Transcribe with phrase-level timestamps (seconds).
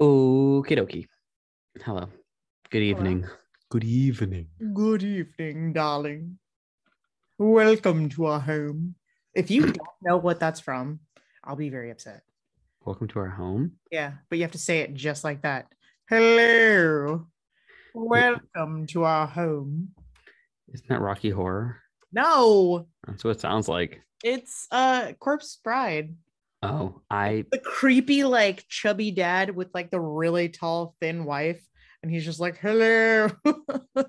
[0.00, 1.06] Okie dokie.
[1.82, 2.08] Hello.
[2.70, 3.26] Good evening.
[3.70, 4.48] Good evening.
[4.74, 6.38] Good evening, darling.
[7.38, 8.94] Welcome to our home.
[9.34, 11.00] If you don't know what that's from,
[11.44, 12.22] I'll be very upset.
[12.84, 13.72] Welcome to our home.
[13.90, 15.66] Yeah, but you have to say it just like that.
[16.08, 17.26] Hello.
[17.94, 19.88] Welcome to our home.
[20.72, 21.80] Isn't that Rocky Horror?
[22.12, 24.00] No, That's what it sounds like.
[24.22, 26.14] it's uh Corpse Bride.
[26.62, 31.62] Oh, I The creepy, like chubby dad with like the really tall, thin wife,
[32.02, 33.28] and he's just like, hello.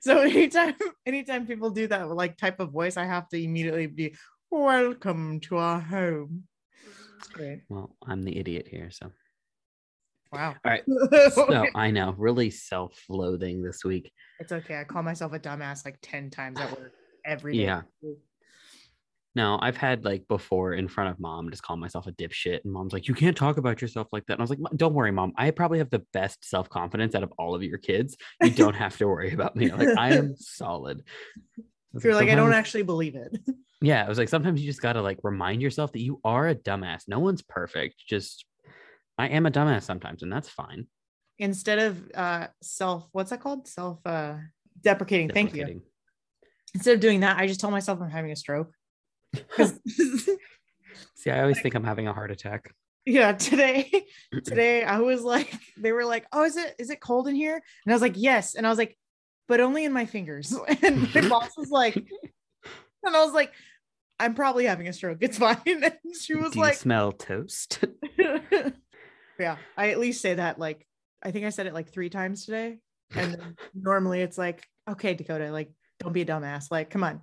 [0.00, 0.74] so anytime
[1.06, 4.16] anytime people do that like type of voice, I have to immediately be
[4.50, 6.44] welcome to our home.
[7.32, 7.62] Great.
[7.68, 8.90] well, I'm the idiot here.
[8.90, 9.10] So,
[10.32, 10.54] Wow.
[10.64, 10.84] all right.
[11.32, 14.12] So I know, really self-loathing this week.
[14.38, 14.78] it's okay.
[14.80, 16.92] I call myself a dumbass like 10 times at work
[17.24, 17.64] every day.
[17.64, 17.82] Yeah.
[19.34, 22.72] No, I've had like before in front of mom, just call myself a dipshit, and
[22.72, 25.10] mom's like, "You can't talk about yourself like that." And I was like, "Don't worry,
[25.10, 25.32] mom.
[25.38, 28.16] I probably have the best self confidence out of all of your kids.
[28.42, 29.72] You don't have to worry about me.
[29.72, 31.02] Like I am solid."
[31.56, 31.62] I
[31.94, 33.38] was You're like, I don't actually believe it.
[33.84, 36.54] Yeah, I was like, sometimes you just gotta like remind yourself that you are a
[36.54, 37.08] dumbass.
[37.08, 37.96] No one's perfect.
[38.08, 38.44] Just
[39.18, 40.86] I am a dumbass sometimes, and that's fine.
[41.40, 43.66] Instead of uh self, what's that called?
[43.66, 44.36] Self uh
[44.80, 45.30] deprecating.
[45.30, 45.82] Thank you.
[46.74, 48.72] Instead of doing that, I just tell myself I'm having a stroke.
[51.14, 52.74] See, I always think I'm having a heart attack.
[53.06, 53.90] yeah, today,
[54.44, 57.54] today I was like, they were like, "Oh, is it is it cold in here?"
[57.54, 58.96] And I was like, "Yes," and I was like,
[59.48, 63.52] "But only in my fingers." And my boss was like, and I was like,
[64.18, 65.18] "I'm probably having a stroke.
[65.20, 67.84] It's fine." And she was like, smell toast?
[69.38, 70.86] "Yeah, I at least say that like
[71.22, 72.78] I think I said it like three times today,
[73.14, 77.22] and then normally it's like, okay, Dakota, like don't be a dumbass, like come on."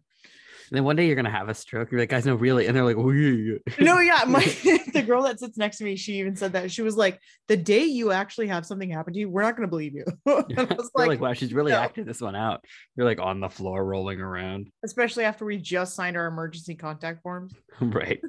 [0.70, 1.92] And then one day you're gonna have a stroke.
[1.92, 3.76] You're like, guys, no, really, and they're like, oh yeah, yeah.
[3.80, 4.40] No, yeah, my
[4.94, 7.58] the girl that sits next to me, she even said that she was like, "The
[7.58, 10.60] day you actually have something happen to you, we're not going to believe you." and
[10.60, 11.80] I was like, like, wow, she's really no.
[11.80, 12.64] acted this one out.
[12.96, 14.70] You're like on the floor rolling around.
[14.84, 17.54] especially after we just signed our emergency contact forms.
[17.82, 18.22] right.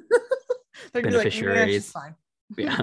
[0.93, 1.93] They're gonna like, "Yeah, Beneficiaries.
[2.57, 2.81] Yeah.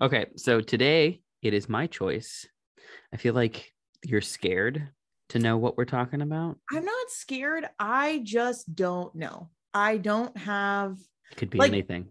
[0.00, 0.26] okay.
[0.36, 2.46] So today it is my choice.
[3.12, 3.72] I feel like
[4.04, 4.88] you're scared
[5.30, 6.58] to know what we're talking about.
[6.70, 7.66] I'm not scared.
[7.78, 9.48] I just don't know.
[9.72, 10.98] I don't have.
[11.32, 12.08] It could be Like- anything.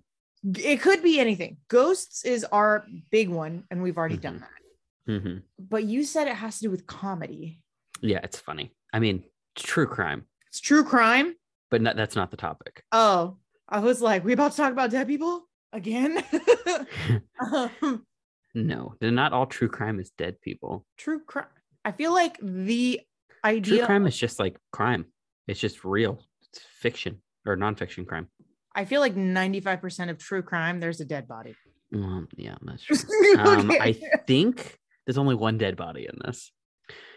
[0.58, 1.58] It could be anything.
[1.68, 5.20] Ghosts is our big one, and we've already done that.
[5.22, 7.60] hmm But you said it has to do with comedy.
[8.02, 8.72] Yeah, it's funny.
[8.94, 9.26] I mean,
[9.56, 11.36] it's true crime, It's true crime.
[11.70, 12.84] but not, that's not the topic.
[12.94, 13.36] Oh,
[13.68, 15.44] I was like, we about to talk about dead people
[15.74, 16.24] again?
[17.52, 18.06] um,
[18.54, 20.86] no, they're not all true crime is dead people.
[20.98, 21.46] true crime.
[21.84, 23.02] I feel like the
[23.44, 23.86] True idea.
[23.86, 25.06] crime is just like crime.
[25.48, 26.24] It's just real.
[26.52, 28.28] It's fiction or nonfiction crime.
[28.76, 31.56] I feel like 95% of true crime, there's a dead body.
[31.92, 32.98] Well, yeah, that's true.
[33.38, 36.52] Um, I think there's only one dead body in this.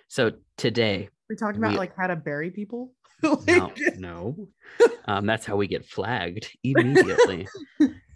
[0.09, 2.93] So today, we're talking about we- like how to bury people.
[3.23, 4.49] no, no,
[5.07, 7.47] um, that's how we get flagged immediately.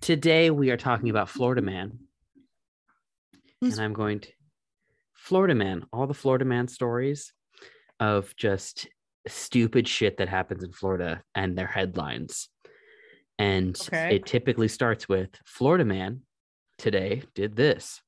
[0.00, 1.98] today we are talking about Florida Man,
[3.60, 4.28] Who's- and I'm going to
[5.14, 5.84] Florida Man.
[5.92, 7.32] All the Florida Man stories
[8.00, 8.88] of just
[9.26, 12.48] stupid shit that happens in Florida and their headlines.
[13.38, 14.16] And Okay.
[14.16, 16.22] it typically starts with Florida Man
[16.78, 18.00] today did this.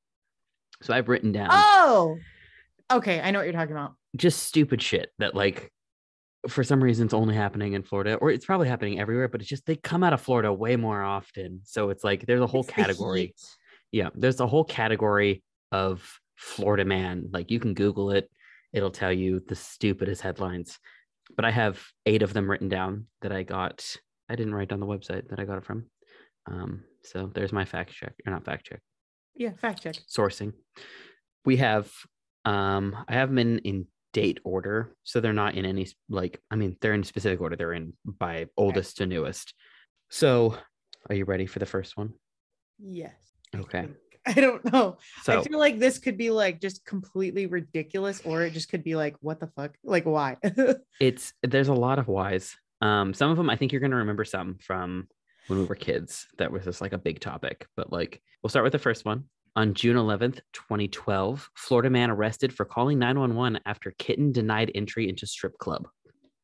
[0.83, 2.19] So I've written down Oh,
[2.91, 3.21] okay.
[3.21, 3.95] I know what you're talking about.
[4.17, 5.73] just stupid shit that like
[6.49, 9.51] for some reason it's only happening in Florida or it's probably happening everywhere, but it's
[9.51, 11.61] just they come out of Florida way more often.
[11.65, 13.21] So it's like there's a whole It's category.
[13.21, 13.35] heat.
[13.91, 17.29] Yeah, there's a whole category of Florida man.
[17.33, 18.31] Like you can Google it,
[18.73, 20.79] it'll tell you the stupidest headlines.
[21.37, 23.85] But I have eight of them written down that I got.
[24.29, 25.87] I didn't write down the website that I got it from.
[26.47, 28.81] Um, so there's my fact check, or not fact check,
[29.35, 29.97] Yeah, fact check.
[30.09, 30.53] sourcing.
[31.45, 31.91] We have,
[32.45, 36.41] um, I have them in in date order, so they're not in any like.
[36.51, 37.57] I mean, they're in specific order.
[37.57, 39.53] They're in by oldest to newest.
[40.11, 40.57] So,
[41.11, 42.15] are you ready for the first one?
[42.79, 43.13] Yes.
[43.55, 43.89] Okay.
[44.37, 44.99] I don't know.
[45.23, 48.85] So I feel like this could be like just completely ridiculous, or it just could
[48.85, 49.75] be like, what the fuck?
[49.83, 50.37] Like, why?
[51.01, 52.55] it's there's a lot of whys.
[52.83, 55.09] Um, some of them I think you're gonna remember some from
[55.47, 56.27] when we were kids.
[56.37, 57.67] That was just like a big topic.
[57.75, 59.25] But like, we'll start with the first one.
[59.57, 65.27] On June 11th, 2012, Florida man arrested for calling 911 after kitten denied entry into
[65.27, 65.89] strip club.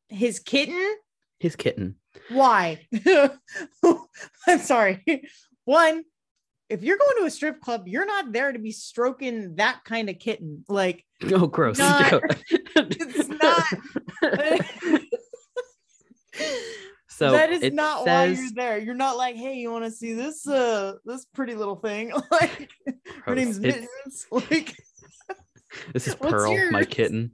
[0.09, 0.95] His kitten?
[1.39, 1.95] His kitten.
[2.29, 2.87] Why?
[4.47, 5.03] I'm sorry.
[5.65, 6.03] One,
[6.69, 10.09] if you're going to a strip club, you're not there to be stroking that kind
[10.09, 10.63] of kitten.
[10.67, 11.77] Like, Oh, gross.
[11.77, 12.21] Not-
[12.75, 15.01] it's not.
[17.07, 18.77] So that is not why you're there.
[18.77, 22.11] You're not like, hey, you want to see this uh this pretty little thing?
[22.29, 22.69] like
[23.23, 24.25] her name's Mittens.
[24.31, 24.75] Like
[25.93, 27.31] This is Pearl, my kitten.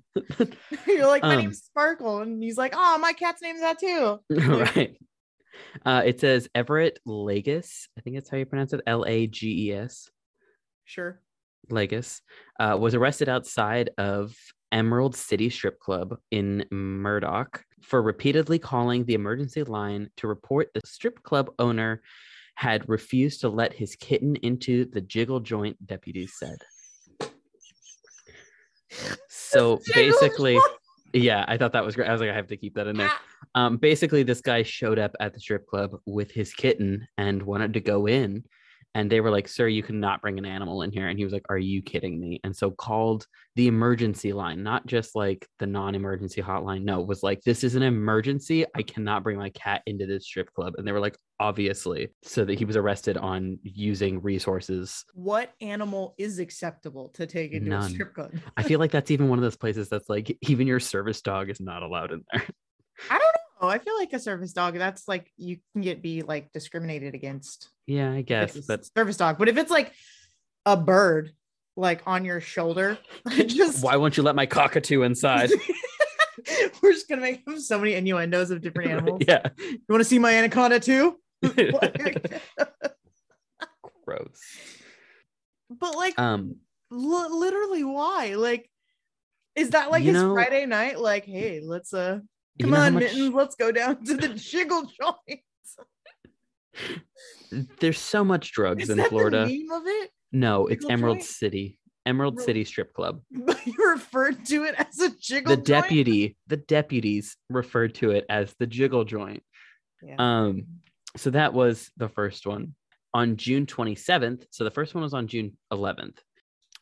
[0.85, 2.19] you're like, my Um, name's Sparkle.
[2.21, 4.19] And he's like, oh, my cat's name's that too.
[4.29, 4.95] right.
[5.85, 7.87] Uh, it says Everett Lagos.
[7.97, 8.81] I think that's how you pronounce it.
[8.87, 10.09] L A G E S.
[10.85, 11.21] Sure.
[11.69, 12.21] Lagos
[12.59, 14.35] uh, was arrested outside of
[14.71, 20.81] Emerald City Strip Club in Murdock for repeatedly calling the emergency line to report the
[20.85, 22.01] strip club owner
[22.55, 26.57] had refused to let his kitten into the jiggle joint, deputies said.
[29.29, 30.59] So basically,
[31.13, 32.09] yeah, I thought that was great.
[32.09, 33.11] I was like, I have to keep that in there.
[33.55, 37.73] Um, basically, this guy showed up at the strip club with his kitten and wanted
[37.73, 38.43] to go in.
[38.93, 41.07] And they were like, Sir, you cannot bring an animal in here.
[41.07, 42.41] And he was like, Are you kidding me?
[42.43, 46.83] And so called the emergency line, not just like the non emergency hotline.
[46.83, 48.65] No, it was like, This is an emergency.
[48.75, 50.73] I cannot bring my cat into this strip club.
[50.77, 52.09] And they were like, Obviously.
[52.23, 55.05] So that he was arrested on using resources.
[55.13, 58.31] What animal is acceptable to take into a strip club?
[58.57, 61.49] I feel like that's even one of those places that's like, even your service dog
[61.49, 62.43] is not allowed in there.
[63.09, 63.40] I don't know.
[63.67, 67.69] I feel like a service dog, that's like you can get be like discriminated against.
[67.87, 68.57] Yeah, I guess.
[68.57, 69.37] But service dog.
[69.37, 69.93] But if it's like
[70.65, 71.31] a bird
[71.77, 75.51] like on your shoulder, I just why won't you let my cockatoo inside?
[76.81, 79.21] we're just gonna make so many innuendos of different animals.
[79.27, 79.47] yeah.
[79.59, 81.17] You want to see my anaconda too?
[84.05, 84.41] Gross.
[85.69, 86.55] but like Um,
[86.89, 88.35] li- literally why?
[88.35, 88.69] Like
[89.55, 90.99] is that like his know- Friday night?
[90.99, 92.19] Like, hey, let's uh
[92.57, 95.39] you come know how on, much- mittens, let's go down to the jiggle joint.
[97.79, 99.41] there's so much drugs Is in that Florida.
[99.45, 100.09] the name of it?
[100.31, 101.29] No, it's Jiggle Emerald joint?
[101.29, 101.79] City.
[102.05, 102.45] Emerald Really?
[102.45, 103.21] City Strip Club.
[103.65, 105.65] You referred to it as a jiggle The joint?
[105.83, 109.43] deputy, the deputies referred to it as the jiggle joint.
[110.01, 110.15] Yeah.
[110.17, 110.63] Um,
[111.15, 112.73] so that was the first one
[113.13, 114.45] on June 27th.
[114.49, 116.17] So the first one was on June 11th.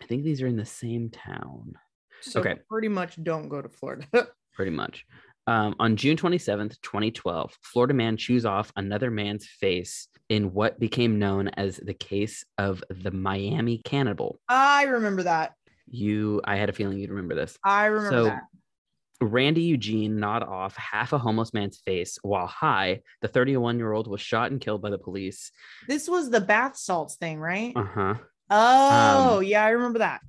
[0.01, 1.74] I think these are in the same town.
[2.22, 2.56] so okay.
[2.69, 4.07] pretty much don't go to Florida.
[4.54, 5.06] pretty much.
[5.50, 11.18] Um, on June 27th, 2012, Florida man chews off another man's face in what became
[11.18, 14.40] known as the case of the Miami cannibal.
[14.48, 15.54] I remember that.
[15.90, 17.57] You, I had a feeling you'd remember this.
[17.63, 18.44] I remember So, that.
[19.22, 23.01] Rudy Eugene gnawed off half a homeless man's face while high.
[23.24, 25.51] The 31 year old was shot and killed by the police.
[25.88, 27.74] This was the bath salts thing, right?
[27.75, 28.13] Uh huh.
[28.51, 30.22] oh, um, yeah, I remember that.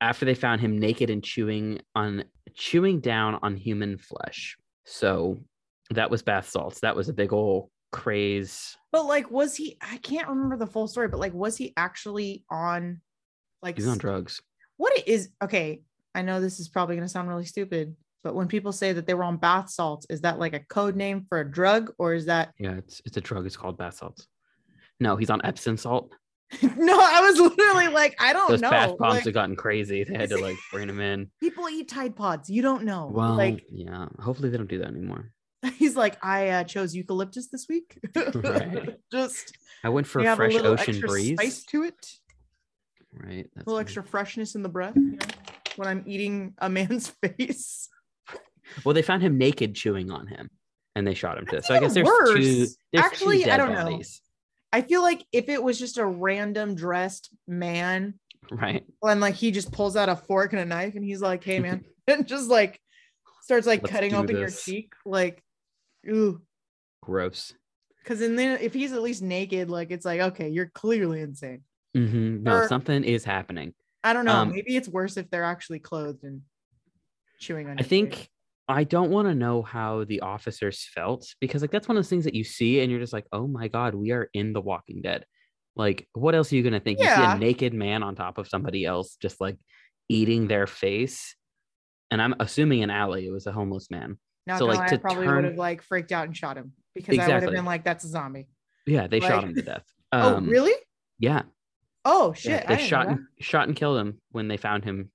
[0.00, 2.24] After they found him naked and chewing on
[2.54, 4.58] chewing down on human flesh.
[4.84, 5.38] So
[5.90, 6.80] that was bath salts.
[6.80, 8.76] That was a big old craze.
[8.92, 9.76] But like, was he?
[9.80, 13.00] I can't remember the full story, but like, was he actually on?
[13.62, 14.40] Like, He's on drugs.
[14.76, 15.30] what it is?
[15.42, 15.80] Okay,
[16.14, 19.14] I know this is probably gonna sound really stupid, but when people say that they
[19.14, 22.26] were on bath salts, is that like a code name for a drug, or is
[22.26, 22.52] that?
[22.58, 23.46] Yeah, it's it's a drug.
[23.46, 24.26] It's called bath salts.
[25.00, 26.12] No, he's on Epsom salt.
[26.62, 28.70] no, I was literally like, I don't Those know.
[28.70, 30.04] bath bombs Like, have gotten crazy.
[30.04, 31.30] They had to like bring them in.
[31.40, 32.48] people eat Tide Pods.
[32.48, 33.10] You don't know.
[33.12, 34.06] Well, like yeah.
[34.20, 35.32] Hopefully they don't do that anymore.
[35.76, 37.98] he's like, I uh, chose eucalyptus this week.
[38.34, 38.96] Right.
[39.10, 41.38] Just I went for a a fresh little ocean extra breeze.
[41.38, 42.06] spice to it.
[43.12, 43.48] Right.
[43.56, 45.18] a little extra freshness in the breath you know,
[45.76, 47.88] when I'm eating a man's face.
[48.84, 50.50] Well, they found him naked chewing on him,
[50.96, 51.62] and they shot him to.
[51.62, 52.66] So I guess there's two.
[52.92, 54.00] There's Actually, two I don't know.
[54.74, 58.14] I feel like if it was just a random dressed man
[58.50, 58.84] Right.
[59.02, 61.60] and like he just pulls out a fork and a knife and he's like, hey
[61.60, 62.80] man, and just like
[63.42, 65.42] starts like Let's cutting open your cheek, like,
[66.08, 66.42] ooh.
[67.02, 67.54] Gross.
[68.04, 71.62] Cause in then if he's at least naked, like it's like, okay, you're clearly insane.
[71.96, 72.42] Mm-hmm.
[72.42, 73.74] No, Or- something is happening.
[74.02, 74.34] I don't know.
[74.34, 76.42] Um, Maybe it's worse if they're actually clothed and
[77.38, 78.28] chewing on I think face.
[78.68, 82.08] I don't want to know how the officers felt because like that's one of those
[82.08, 84.60] things that you see and you're just like, oh my god, we are in The
[84.60, 85.24] Walking Dead.
[85.76, 86.98] Like, what else are you gonna think?
[87.00, 89.58] You see a naked man on top of somebody else, just like
[90.08, 91.34] eating their face.
[92.10, 94.18] And I'm assuming an alley, it was a homeless man.
[94.46, 96.56] Not so, like, lie, I to probably turn- would have like freaked out and shot
[96.56, 98.46] him because I would have been like, that's a zombie.
[98.86, 99.84] Yeah, they shot him to death.
[100.12, 100.74] oh, Um, really?
[101.18, 101.42] Yeah,
[102.04, 102.64] Oh shit.
[102.68, 105.10] I they shot and shot and killed him when they found him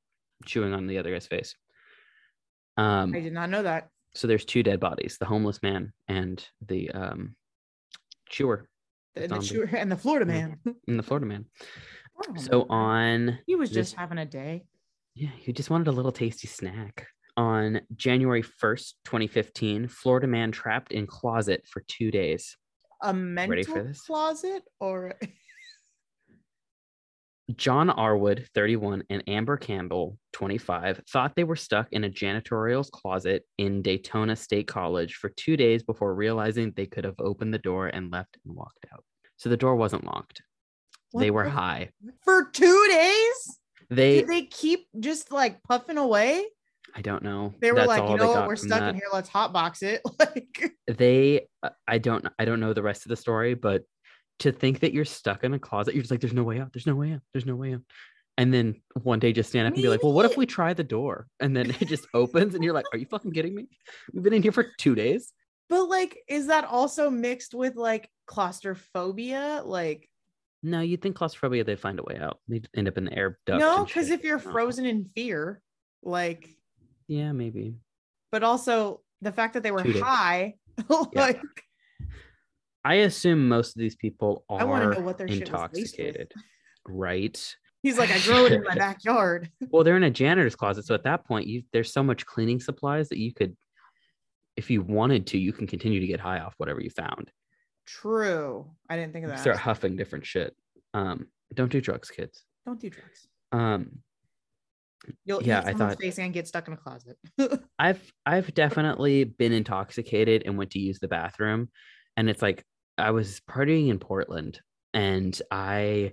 [0.46, 1.56] chewing on the other guy's face.
[2.80, 3.90] Um, I did not know that.
[4.16, 7.36] so there's two dead bodies: the homeless man and the um,
[8.30, 8.68] chewer
[9.16, 10.58] The, the chewer and the Florida man.
[10.88, 11.46] and the Florida man.
[12.16, 14.66] Poor So on he was this- just having a day.
[15.16, 17.08] Yeah, he just wanted a little tasty snack.
[17.36, 22.56] On January 1st, 2015, Florida man trapped in closet for two days.
[23.02, 24.02] A mental for this?
[24.02, 25.16] closet or
[27.56, 33.44] John Arwood, 31, and Amber Campbell, 25, thought they were stuck in a janitorial's closet
[33.58, 37.88] in Daytona State College for two days before realizing they could have opened the door
[37.88, 39.04] and left and walked out.
[39.38, 40.42] So the door wasn't locked.
[41.18, 41.90] they were the- high.
[42.24, 43.60] for two days.
[43.90, 46.46] They, Did they keep just like puffing away?
[46.96, 47.54] I don't know.
[47.60, 48.90] They were That's like, you know what, we're stuck that.
[48.90, 49.06] in here.
[49.12, 50.02] Let's hotbox it.
[50.20, 53.84] Like, they uh, i don't i don't know the rest of the story but
[54.40, 55.94] to think that you're stuck in a closet.
[55.94, 56.74] You're just like there's no way out.
[56.74, 57.22] There's no way out.
[57.34, 57.82] There's no way out.
[58.38, 60.74] And then one day just stand up and be like well what if we try
[60.74, 61.28] the door?
[61.40, 63.68] And then it just opens and you're like are you fucking kidding me?
[64.14, 65.34] We've been in here for two days.
[65.70, 69.62] But like, is that also mixed with like claustrophobia?
[69.64, 70.10] Like,
[70.64, 72.40] no you'd think claustrophobia they'd find a way out.
[72.48, 75.62] They'd end up in the air duct no, because if you're frozen in fear,
[76.02, 76.50] like,
[77.08, 77.76] yeah maybe.
[78.32, 80.56] But also the fact that they were high,
[81.14, 81.42] like,
[82.86, 86.32] i assume most of these people are I want to know what their intoxicated
[86.88, 89.50] right He's like, I grow it in my backyard.
[89.72, 92.60] well they're in a janitor's closet so at that point you there's so much cleaning
[92.60, 93.56] supplies that you could
[94.58, 97.32] if you wanted to you can continue to get high off whatever you found
[97.86, 98.70] True.
[98.90, 99.40] I didn't think of that.
[99.40, 100.56] start huffing different shit
[100.94, 103.28] um don't do drugs kids Don't do drugs.
[103.52, 104.00] um
[105.26, 107.18] You'll Yeah, I thought- face and get stuck in a closet.
[107.80, 111.70] i've i've definitely been intoxicated and went to use the bathroom
[112.18, 112.66] and it's like
[113.00, 114.60] i was partying in portland
[114.94, 116.12] and i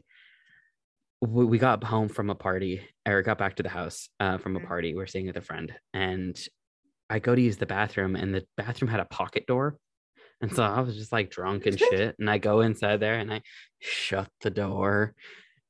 [1.20, 4.60] we got home from a party or got back to the house uh, from a
[4.60, 4.94] party.
[4.94, 6.38] We are staying with a friend and
[7.08, 9.76] i go to use the bathroom and the bathroom had a pocket door.
[10.42, 12.16] And so i was just like drunk and shit.
[12.18, 13.40] and i go inside there and i
[13.80, 15.14] shut the door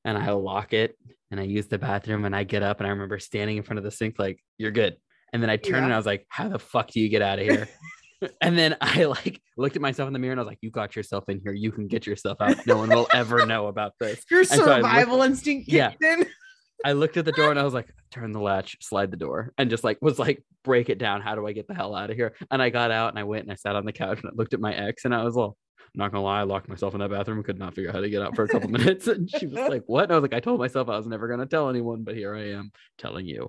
[0.04, 0.96] and i lock it
[1.30, 3.78] and i use the bathroom and i get up and i remember standing in front
[3.78, 4.96] of the sink like you're good.
[5.32, 7.38] And then i turned and i was like how the fuck do you get out
[7.38, 7.68] of here
[8.40, 10.70] and then i like looked at myself in the mirror and i was like you
[10.70, 13.92] got yourself in here you can get yourself out no one will ever know about
[14.00, 15.92] this Your so looked- survival instinct Yeah.
[16.02, 16.26] in.
[16.84, 19.50] I looked at the door and I was like, turn the latch, slide the door,
[19.56, 21.22] and just like was like, break it down.
[21.22, 22.34] How do I get the hell out of here?
[22.50, 24.34] And I got out and I went and I sat on the couch and I
[24.36, 26.92] looked at my ex and I was all, I'm not gonna lie, I locked myself
[26.92, 29.06] in that bathroom, could not figure out how to get out for a couple minutes.
[29.08, 30.04] And she was like, What?
[30.04, 32.34] And I was like, I told myself I was never gonna tell anyone, but here
[32.36, 33.48] I am telling you.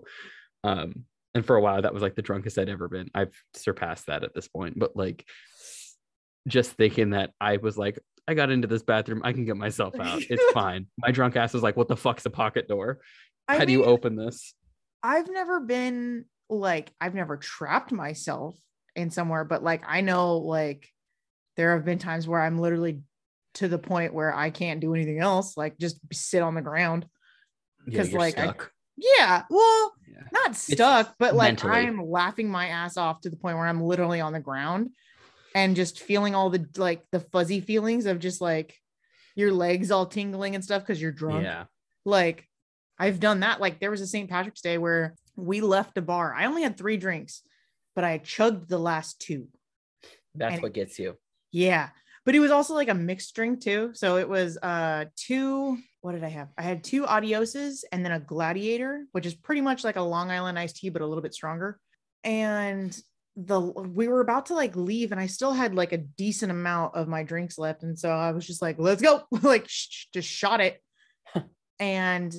[0.63, 1.03] Um,
[1.37, 3.09] and for a while that was like the drunkest I'd ever been.
[3.15, 5.25] I've surpassed that at this point, but like
[6.47, 9.97] just thinking that I was like, I got into this bathroom, I can get myself
[9.99, 10.21] out.
[10.29, 10.87] It's fine.
[10.97, 12.99] My drunk ass was like, What the fuck's a pocket door?
[13.47, 14.53] I How do you open this?
[15.01, 18.57] I've never been like I've never trapped myself
[18.95, 20.89] in somewhere, but like I know like
[21.55, 23.01] there have been times where I'm literally
[23.55, 27.05] to the point where I can't do anything else, like just sit on the ground.
[27.85, 28.53] because you're like, I-.
[28.97, 30.23] Yeah, well, Yeah.
[30.33, 31.85] not stuck, but like mentally.
[31.87, 34.89] I'm laughing my ass off to the point where I'm literally on the ground
[35.55, 38.75] and just feeling all the like the fuzzy feelings of just like
[39.35, 41.43] your legs all tingling and stuff because you're drunk.
[41.43, 41.65] Yeah.
[42.05, 42.47] Like
[42.97, 43.61] I've done that.
[43.61, 44.29] Like there was a St.
[44.29, 46.33] Patrick's Day where we left a bar.
[46.33, 47.43] I only had three drinks,
[47.95, 49.47] but I chugged the last two.
[50.33, 51.17] That's And- what gets you.
[51.51, 51.89] Yeah.
[52.25, 53.91] But it was also like a mixed drink too.
[53.93, 56.49] So it was uh two, what did I have?
[56.57, 60.31] I had two adioses and then a gladiator, which is pretty much like a Long
[60.31, 61.79] Island iced tea, but a little bit stronger.
[62.23, 62.97] And
[63.35, 66.95] the we were about to like leave and I still had like a decent amount
[66.95, 67.83] of my drinks left.
[67.83, 69.23] And so I was just like, let's go.
[69.43, 70.81] like sh- just shot it.
[71.79, 72.35] and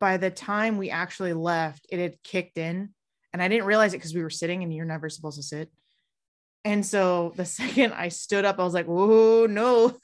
[0.00, 2.90] by the time we actually left, it had kicked in.
[3.32, 5.70] And I didn't realize it because we were sitting and you're never supposed to sit.
[6.64, 9.96] And so the second I stood up, I was like, oh no.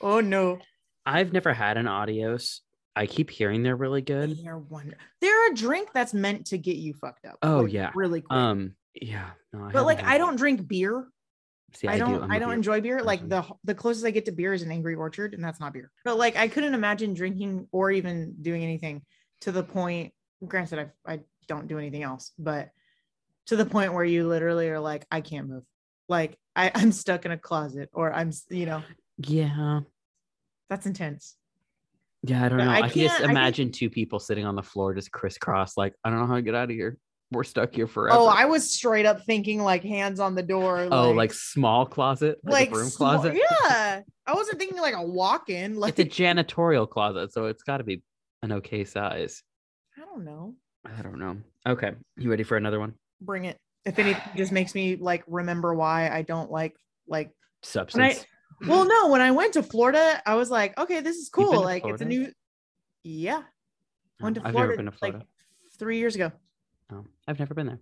[0.00, 0.58] oh no.
[1.06, 2.60] I've never had an adios.
[2.96, 4.38] I keep hearing they're really good.
[4.42, 4.96] They're wonder.
[5.20, 7.38] They're a drink that's meant to get you fucked up.
[7.42, 7.90] Oh, like, yeah.
[7.94, 8.38] Really quick.
[8.38, 9.30] Um, yeah.
[9.52, 11.08] No, I but like I don't drink beer.
[11.74, 12.04] See, I do.
[12.04, 13.02] don't I'm I don't beer enjoy beer.
[13.02, 15.72] Like the the closest I get to beer is an Angry Orchard, and that's not
[15.72, 15.90] beer.
[16.04, 19.02] But like I couldn't imagine drinking or even doing anything
[19.40, 20.12] to the point.
[20.46, 22.70] Granted, I I don't do anything else, but
[23.46, 25.64] to the point where you literally are like, I can't move.
[26.08, 28.82] Like I, I'm stuck in a closet, or I'm you know
[29.18, 29.80] Yeah.
[30.74, 31.36] That's intense.
[32.24, 32.68] Yeah, I don't know.
[32.68, 35.94] I I, can just can't- imagine two people sitting on the floor just crisscross, like,
[36.02, 36.98] I don't know how to get out of here.
[37.30, 38.18] We're stuck here forever.
[38.18, 40.88] Oh, I was straight up thinking like hands on the door.
[40.90, 43.34] Oh, like small closet, like, like a broom small- closet.
[43.36, 45.76] Yeah, I wasn't thinking like a walk-in.
[45.76, 48.02] Like It's a janitorial closet, so it's got to be
[48.42, 49.42] an okay size.
[49.96, 50.54] I don't know.
[50.84, 51.36] I don't know.
[51.66, 52.94] Okay, you ready for another one?
[53.20, 53.58] Bring it.
[53.84, 56.74] If anything, just makes me like remember why I don't like
[57.06, 57.30] like.
[57.62, 58.24] Substance.
[58.66, 61.52] Well, no, when I went to Florida, I was like, okay, this is cool.
[61.52, 62.32] to Like it's a new.
[63.02, 63.42] Yeah,
[64.20, 65.18] No, went to I've Florida, never been to Florida.
[65.18, 65.26] like
[65.78, 66.32] three years ago.
[66.90, 67.80] No, I've never been there.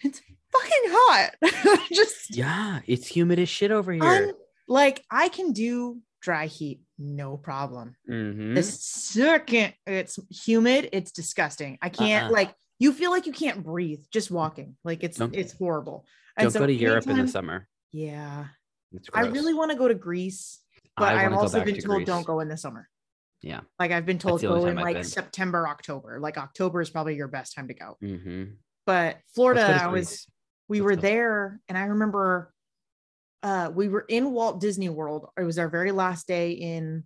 [0.00, 0.20] It's
[0.52, 1.30] fucking hot.
[1.92, 4.02] just Yeah, it's humid as shit over here.
[4.04, 4.32] un-
[4.68, 7.96] like I can do dry heat, no problem.
[8.10, 8.54] Mhm.
[8.54, 11.78] The second it's humid, it's disgusting.
[11.82, 12.32] I can't Uh-uh.
[12.32, 14.76] like you feel like you can't breathe just walking.
[14.84, 16.06] Like it's it's horrible.
[16.38, 17.68] Don't go to Europe in the summer.
[17.92, 18.46] Yeah.
[19.12, 20.60] I really want to go to Greece,
[20.96, 22.06] but I I've also been to told Greece.
[22.06, 22.88] don't go in the summer.
[23.42, 23.60] Yeah.
[23.78, 25.04] Like I've been told go in I've like been.
[25.04, 26.18] September, October.
[26.20, 27.96] Like October is probably your best time to go.
[28.02, 28.56] Mhm.
[28.86, 30.26] But Florida, Let's go to I was
[30.68, 31.02] we Let's were go.
[31.02, 32.52] there and I remember
[33.42, 35.28] uh we were in Walt Disney World.
[35.38, 37.04] It was our very last day in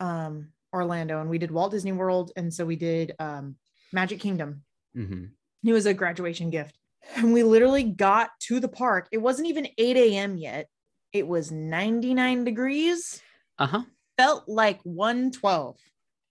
[0.00, 3.56] um Orlando and we did Walt Disney World and so we did um
[3.92, 4.62] Magic Kingdom.
[4.96, 5.30] Mhm.
[5.64, 6.78] It was a graduation gift.
[7.16, 9.08] And we literally got to the park.
[9.12, 10.36] It wasn't even 8 a.m.
[10.38, 10.68] yet.
[11.14, 13.22] It was 99 degrees.
[13.58, 13.82] Uh-huh.
[14.18, 15.76] Felt like 112.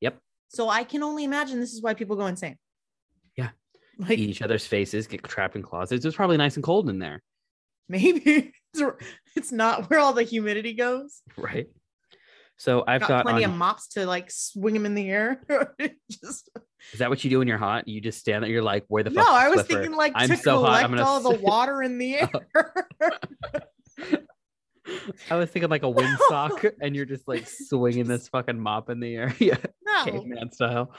[0.02, 0.20] Yep.
[0.50, 2.58] So I can only imagine this is why people go insane.
[3.36, 3.50] Yeah.
[3.98, 6.04] Like Eat each other's faces, get trapped in closets.
[6.04, 7.22] It's probably nice and cold in there,
[7.88, 8.52] maybe
[9.36, 11.22] it's, not where all the humidity goes.
[11.38, 11.68] right?
[12.58, 15.44] So I've got, got, plenty on, of mops to like swing them in the air.
[16.10, 16.50] just
[16.92, 17.88] is that what you do when you're hot?
[17.88, 20.38] You just stand there, you're like, where the no, I was thinking like I'm to
[20.38, 22.32] so hot, collect I'm gonna all the water in the air.
[25.30, 29.00] I was thinking like a windsock, and you're just like swinging this fucking mop in
[29.00, 30.94] the air, yeah, no, caveman style.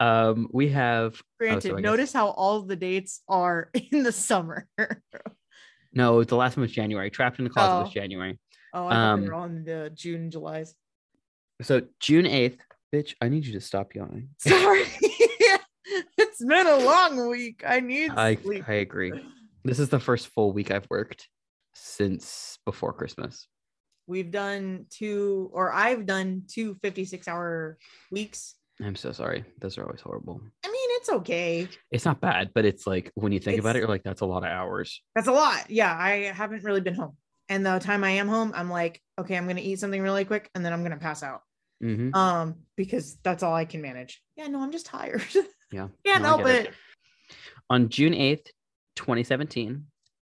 [0.00, 1.72] Um, we have granted.
[1.72, 4.68] I guess- notice how all the dates are in the summer.
[5.92, 7.10] no, the last one was January.
[7.10, 7.92] Trapped in the closet was Oh.
[7.94, 8.38] January.
[8.74, 10.74] oh, I Um, on the June, July's.
[11.62, 12.58] So June eighth,
[12.94, 14.28] bitch, I need you to stop yawning.
[14.38, 14.82] Sorry,
[16.18, 17.62] it's been a long week.
[17.66, 18.68] I need I sleep.
[18.68, 19.12] I agree.
[19.64, 21.28] This is the first full week I've worked
[21.76, 23.46] since before Christmas.
[24.06, 27.76] We've done two, or I've done two 56 hour
[28.10, 28.54] weeks.
[28.82, 29.44] I'm so sorry.
[29.60, 30.40] Those are always horrible.
[30.64, 31.68] I mean, it's okay.
[31.90, 34.26] It's not bad, but it's like when you think about it, you're like, that's a
[34.26, 35.02] lot of hours.
[35.14, 35.70] That's a lot.
[35.70, 37.16] Yeah, I haven't really been home.
[37.48, 40.50] And the time I am home, I'm like, okay, I'm gonna eat something really quick
[40.54, 41.40] and then I'm gonna pass out.
[41.82, 42.14] Mhm.
[42.14, 44.22] Um, because that's all I can manage.
[44.36, 45.22] Yeah, no, I'm just tired.
[45.72, 45.88] Yeah.
[46.04, 46.74] Can't No, help get it.
[47.70, 48.46] On June 8th,
[48.94, 49.84] 2017,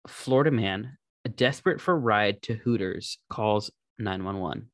[0.08, 4.70] Florida man, desperate for a ride to Hooters, calls 911.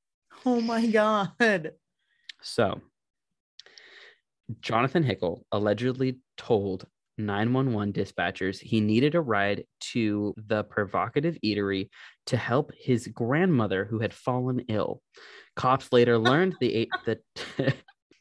[0.47, 1.73] Oh my god.
[2.43, 2.81] So,
[4.61, 6.87] Jonathan Hickel allegedly told
[7.17, 11.89] 911 dispatchers he needed a ride to the provocative eatery
[12.27, 15.01] to help his grandmother who had fallen ill.
[15.57, 17.21] Cops later learned the eight the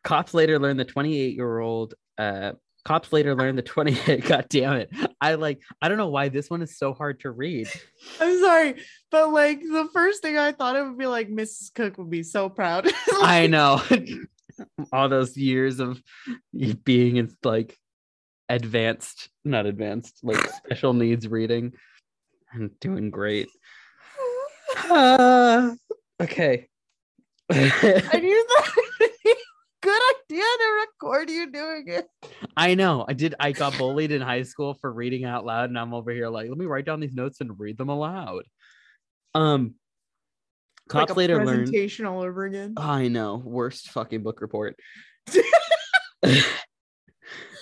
[0.03, 2.51] cops later learned the 28 year old uh
[2.85, 4.89] cops later learned the 28 god damn it
[5.23, 7.67] i like i don't know why this one is so hard to read
[8.19, 8.75] I'm sorry,
[9.11, 11.73] but like the first thing I thought it would be like Mrs.
[11.73, 12.89] Cook would be so proud.
[13.21, 13.81] I know.
[14.91, 16.01] All those years of
[16.83, 17.77] being in like
[18.49, 21.73] advanced, not advanced, like special needs reading
[22.51, 23.49] and doing great.
[24.89, 25.71] Uh,
[26.21, 26.67] okay.
[27.49, 28.82] I knew that.
[30.33, 32.07] To record you doing it.
[32.57, 33.05] I know.
[33.07, 33.35] I did.
[33.39, 36.49] I got bullied in high school for reading out loud, and I'm over here like,
[36.49, 38.43] let me write down these notes and read them aloud.
[39.35, 39.75] Um,
[40.89, 41.65] cops like later learned.
[41.65, 42.73] presentation all over again.
[42.77, 43.41] I know.
[43.43, 44.75] Worst fucking book report.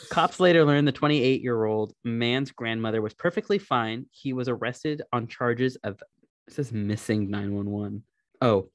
[0.10, 4.07] Cops later learned the 28 year old man's grandmother was perfectly fine.
[4.12, 6.01] He was arrested on charges of
[6.47, 8.03] it says missing 911.
[8.41, 8.69] Oh,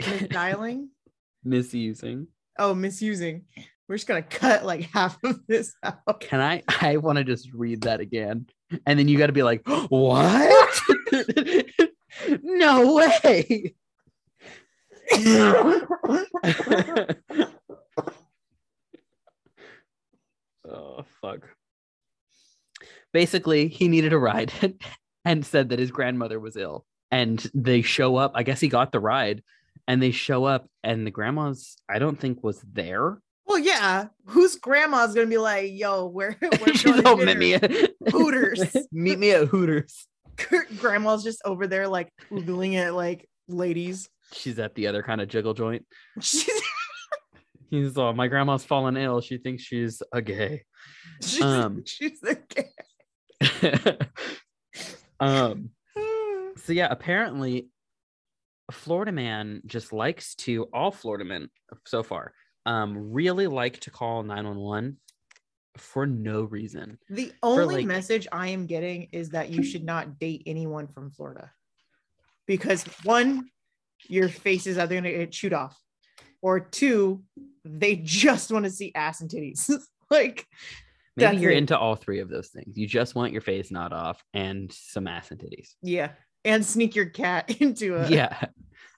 [0.00, 0.88] Misdialing?
[1.44, 2.28] misusing.
[2.58, 3.44] Oh, misusing.
[3.88, 6.20] We're just gonna cut like half of this out.
[6.20, 6.62] Can I?
[6.80, 8.46] I want to just read that again.
[8.86, 10.80] And then you got to be like, what?
[12.42, 13.74] no way.
[20.66, 21.48] oh, fuck.
[23.12, 24.52] Basically, he needed a ride
[25.24, 26.84] and said that his grandmother was ill.
[27.10, 28.32] And they show up.
[28.34, 29.42] I guess he got the ride
[29.88, 33.18] and they show up, and the grandma's, I don't think, was there.
[33.46, 34.06] Well, yeah.
[34.26, 37.70] Whose grandma's gonna be like, yo, where we're She's going to meet me at
[38.10, 38.74] Hooters.
[38.90, 40.06] meet me at Hooters.
[40.78, 44.08] Grandma's just over there like oogling at like ladies.
[44.32, 45.84] She's at the other kind of jiggle joint.
[46.20, 46.48] She's,
[47.70, 49.20] He's all, my grandma's fallen ill.
[49.20, 50.64] She thinks she's a gay.
[51.22, 51.82] she's, Um.
[51.86, 53.98] she's the gay.
[55.20, 55.70] um.
[56.56, 57.64] So yeah, apparently, a
[58.72, 61.48] Florida man just likes to all Florida men
[61.86, 62.32] so far
[62.66, 64.96] um really like to call 911
[65.76, 66.98] for no reason.
[67.10, 71.10] The only like- message I am getting is that you should not date anyone from
[71.10, 71.50] Florida.
[72.46, 73.48] Because one,
[74.08, 75.76] your face is either gonna get chewed off,
[76.42, 77.24] or two,
[77.64, 79.70] they just want to see ass and titties.
[80.10, 80.46] like
[81.16, 81.58] Maybe you're it.
[81.58, 82.76] into all three of those things.
[82.76, 85.74] You just want your face not off and some ass and titties.
[85.82, 86.10] Yeah.
[86.44, 88.46] And sneak your cat into a yeah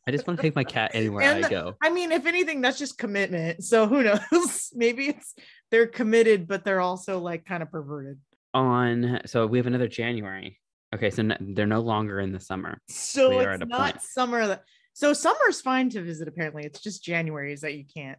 [0.09, 1.74] I just want to take my cat anywhere And I go.
[1.82, 3.64] I mean, if anything, that's just commitment.
[3.64, 4.70] So who knows?
[4.74, 5.35] Maybe it's
[5.72, 8.18] they're committed, but they're also like kind of perverted.
[8.54, 10.61] On so we have another January.
[10.94, 12.80] Okay, so n- they're no longer in the summer.
[12.88, 14.02] So We it's not point.
[14.02, 14.46] summer.
[14.46, 16.28] That, so summer's fine to visit.
[16.28, 18.18] Apparently, it's just January's that you can't.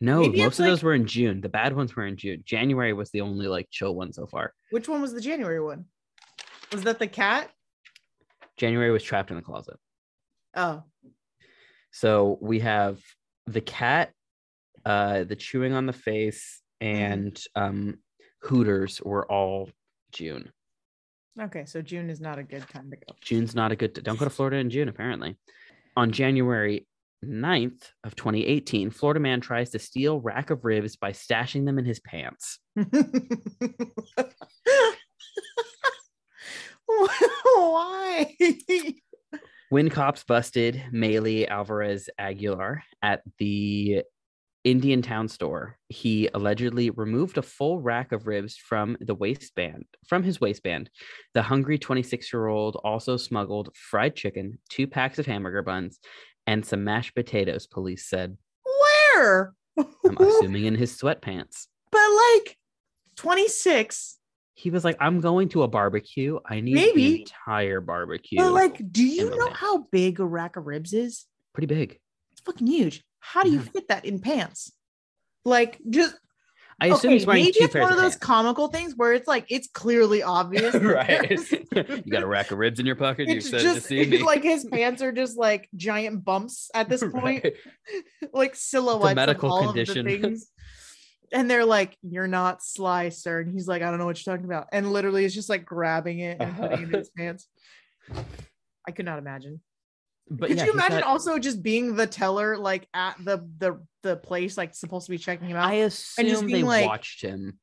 [0.00, 1.42] No, Maybe most of like- those were in June.
[1.42, 2.42] The bad ones were in June.
[2.46, 4.54] January was the only like chill one so far.
[4.70, 5.84] Which one was the January one?
[6.72, 7.50] Was that the cat?
[8.60, 9.78] January was trapped in the closet.
[10.54, 10.82] Oh,
[11.92, 13.00] So we have
[13.46, 14.12] the cat,
[14.84, 18.00] uh, the chewing on the face, and um,
[18.42, 19.70] Hooters were all
[20.12, 20.52] June.
[21.40, 21.64] okay.
[21.64, 23.14] So June is not a good time to go.
[23.22, 23.94] June's not a good.
[23.94, 24.88] Don't go to Florida in June.
[24.88, 25.38] Apparently,
[25.96, 26.86] on January
[27.24, 31.86] 9th of 2018, Florida man tries to steal rack of ribs by stashing them in
[31.86, 32.58] his pants.
[37.54, 38.34] Why?
[39.70, 44.02] When cops busted Maley Alvarez Aguilar at the
[44.64, 50.40] Indiantown store, he allegedly removed a full rack of ribs from the waistband from his
[50.40, 50.90] waistband.
[51.34, 55.98] The hungry 26-year-old also smuggled fried chicken, two packs of hamburger buns,
[56.46, 58.36] and some mashed potatoes, police said.
[59.14, 59.54] Where?
[59.78, 61.68] I'm assuming in his sweatpants.
[61.90, 62.00] but
[62.44, 62.58] like
[63.16, 64.18] 26.
[64.54, 66.38] He was like, I'm going to a barbecue.
[66.46, 67.06] I need Maybe.
[67.14, 68.38] the entire barbecue.
[68.38, 71.26] But like, do you know how big a rack of ribs is?
[71.54, 71.98] Pretty big.
[72.32, 73.02] It's fucking huge.
[73.20, 74.72] How do you fit that in pants?
[75.44, 76.14] Like, just
[76.82, 78.24] I assume okay, he's wearing maybe two it's pairs one of those pants.
[78.26, 80.74] comical things where it's like it's clearly obvious.
[80.74, 81.30] right.
[81.74, 83.28] you got a rack of ribs in your pocket.
[83.28, 84.22] You it's excited to just see me.
[84.22, 87.54] like his pants are just like giant bumps at this point, Right.
[88.32, 90.38] like silhouettes medical of all condition.
[91.32, 91.40] Of the things.
[91.42, 94.34] And they're like, "You're not Sly, sir," and he's like, "I don't know what you're
[94.34, 97.46] talking about," and literally is just like grabbing it and putting it in his pants.
[98.86, 99.60] I could not imagine.
[100.32, 103.84] But could yeah, you imagine got- also just being the teller, like at the the
[104.02, 105.68] the place, like supposed to be checking him out?
[105.68, 107.58] I assume just they like- watched him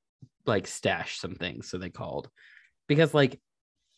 [0.45, 2.29] like stash some things, so they called
[2.87, 3.39] because like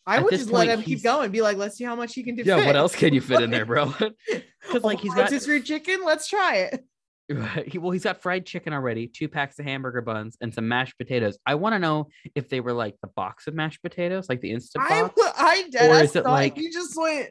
[0.06, 2.22] I at would just let him keep going, be like, "Let's see how much he
[2.22, 3.92] can do." yeah, what else can you fit in there, bro?
[4.62, 6.04] Because like he's got rotisserie chicken.
[6.04, 6.84] Let's try it.
[7.74, 11.38] well, he's got fried chicken already, two packs of hamburger buns, and some mashed potatoes.
[11.46, 14.50] I want to know if they were like the box of mashed potatoes, like the
[14.50, 15.20] instant I box.
[15.38, 17.30] I dead Or ass is it like- you just went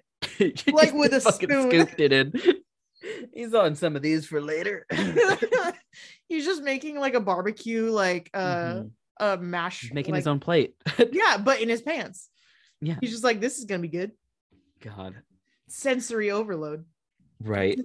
[0.74, 1.70] like with a spoon.
[1.70, 2.34] scooped it in.
[3.34, 4.86] He's on some of these for later.
[6.28, 8.92] he's just making like a barbecue like uh Mhm.
[9.20, 10.76] a mash He's making like- his own plate.
[11.12, 12.30] yeah but in his pants
[12.82, 12.96] yeah.
[13.02, 14.12] he's just like this is gonna be good
[14.82, 15.16] God.
[15.70, 16.84] sensory overload
[17.42, 17.80] Right.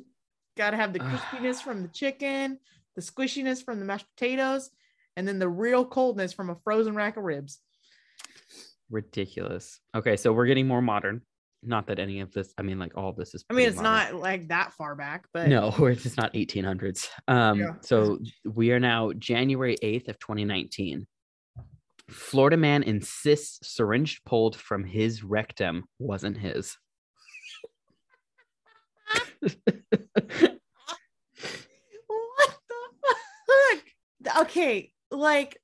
[0.56, 2.58] Gotta have the crispiness from the chicken
[2.96, 4.70] the squishiness from the mashed potatoes
[5.16, 7.60] and then the real coldness from a frozen rack of ribs
[8.90, 9.80] Ridiculous.
[9.96, 11.22] Okay, so we're getting more modern.
[11.62, 13.42] Not that any of this, I mean, like all of this is.
[13.50, 14.12] i mean it's modern.
[14.12, 17.08] not like that far back but No, we're just not 1800s.
[17.26, 17.72] Um, Yeah.
[17.80, 21.06] so we are now January 8th of 2019.
[22.10, 26.76] Florida man insists syringe pulled from his rectum wasn't his.
[32.06, 34.38] What the fuck?
[34.42, 35.60] Okay like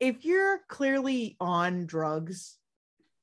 [0.00, 2.58] if you're clearly on drugs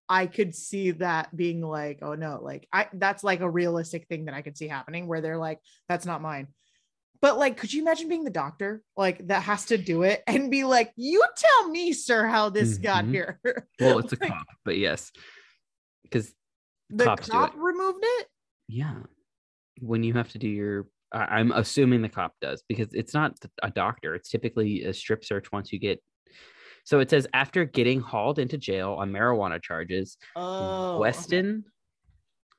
[0.10, 4.26] i could see that being like oh no like i that's like a realistic thing
[4.26, 6.48] that i could see happening where they're like that's not mine.
[7.22, 10.52] But like could you imagine being the doctor like that has to do it and
[10.52, 13.12] be like you tell me sir how this got Mhm.
[13.12, 13.40] here?
[13.80, 15.12] Well, it's a cop, but yes,
[16.04, 16.34] because
[16.90, 17.60] the cop it.
[17.60, 18.28] removed it?
[18.68, 18.96] Yeah,
[19.80, 23.70] when you have to do your, I'm assuming the cop does because it's not a
[23.70, 24.16] doctor.
[24.16, 26.02] It's typically a strip search once you get.
[26.86, 31.66] So it says after getting hauled into jail on marijuana charges, oh Weston,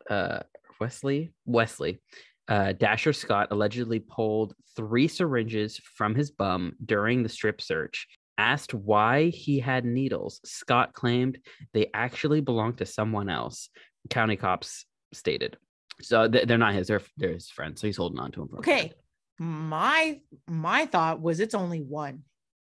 [0.09, 0.41] uh,
[0.81, 2.01] Wesley, Wesley,
[2.49, 8.07] uh, Dasher Scott allegedly pulled three syringes from his bum during the strip search.
[8.37, 11.39] Asked why he had needles, Scott claimed
[11.73, 13.69] they actually belonged to someone else.
[14.11, 15.57] County cops stated.
[16.01, 17.81] So th- they're not his; they're, they're his friends.
[17.81, 18.49] So he's holding on to them.
[18.49, 18.93] For Okay.
[19.39, 22.23] My my thought was it's only one.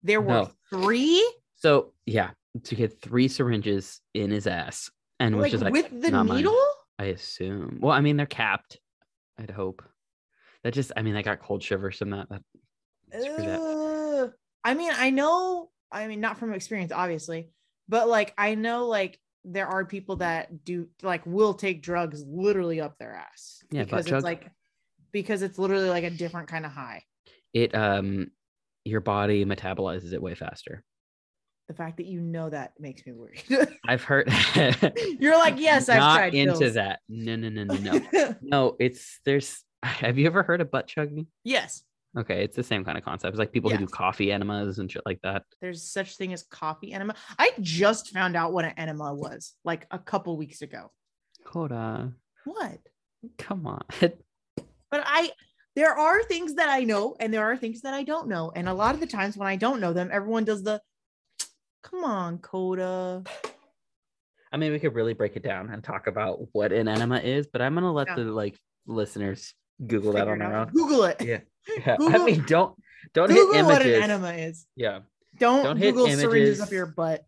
[0.03, 0.51] There were No.
[0.71, 2.31] three, So yeah,
[2.65, 6.37] to get three syringes in his ass, and like, just like with the "Not mine."
[6.39, 6.57] needle.
[6.99, 7.79] I assume.
[7.81, 8.79] Well, I mean, they're capped.
[9.39, 9.83] I'd hope.
[10.63, 12.29] That just, I mean, I got cold shivers from that.
[12.29, 12.43] that
[13.11, 14.33] that.
[14.65, 15.71] I mean, I know.
[15.91, 17.51] I mean, not from experience, obviously,
[17.89, 22.81] but like I know, like there are people that do like will take drugs literally
[22.81, 24.15] up their ass Yeah, because chug.
[24.15, 24.51] it's like
[25.11, 27.03] because it's literally like a different kind of high.
[27.53, 28.31] It, um,
[28.85, 30.83] your body metabolizes it way faster.
[31.69, 33.43] The fact that you know that makes me worried.
[33.87, 34.33] I've heard.
[35.21, 37.01] You're like, yes, I've not tried into pills." that.
[37.09, 37.75] No, no, no, no,
[38.13, 38.35] no.
[38.43, 39.63] no, it's there's.
[39.83, 41.27] Have you ever heard of butt chugging?
[41.45, 41.83] yes,
[42.19, 43.31] Okay, it's the same kind of concept.
[43.33, 45.45] It's like people who do coffee enemas and shit like that.
[45.63, 47.15] there's such thing as coffee enema.
[47.39, 50.91] I just found out what an enema was like a couple weeks ago.
[51.45, 52.13] Coda,
[52.45, 52.79] What?
[53.39, 53.85] come on.
[54.91, 55.31] But I
[55.75, 58.53] there are things that I know and there are things that I don't know.
[58.55, 60.83] And a lot of the times when I don't know them, everyone does the
[61.83, 63.25] come on, Coda.
[64.53, 67.47] I mean, we could really break it down and talk about what an enema is,
[67.47, 68.17] but I'm gonna let Yeah.
[68.17, 69.55] the like listeners
[69.87, 70.69] Google that on it their own.
[70.69, 71.21] Google it.
[71.21, 71.41] Yeah.
[71.87, 71.97] Yeah.
[72.01, 72.75] I mean, don't
[73.15, 74.67] don't Google hit what an enema is.
[74.77, 75.01] Yeah.
[75.39, 77.25] Don't, Don't hit Google syringes up your butt.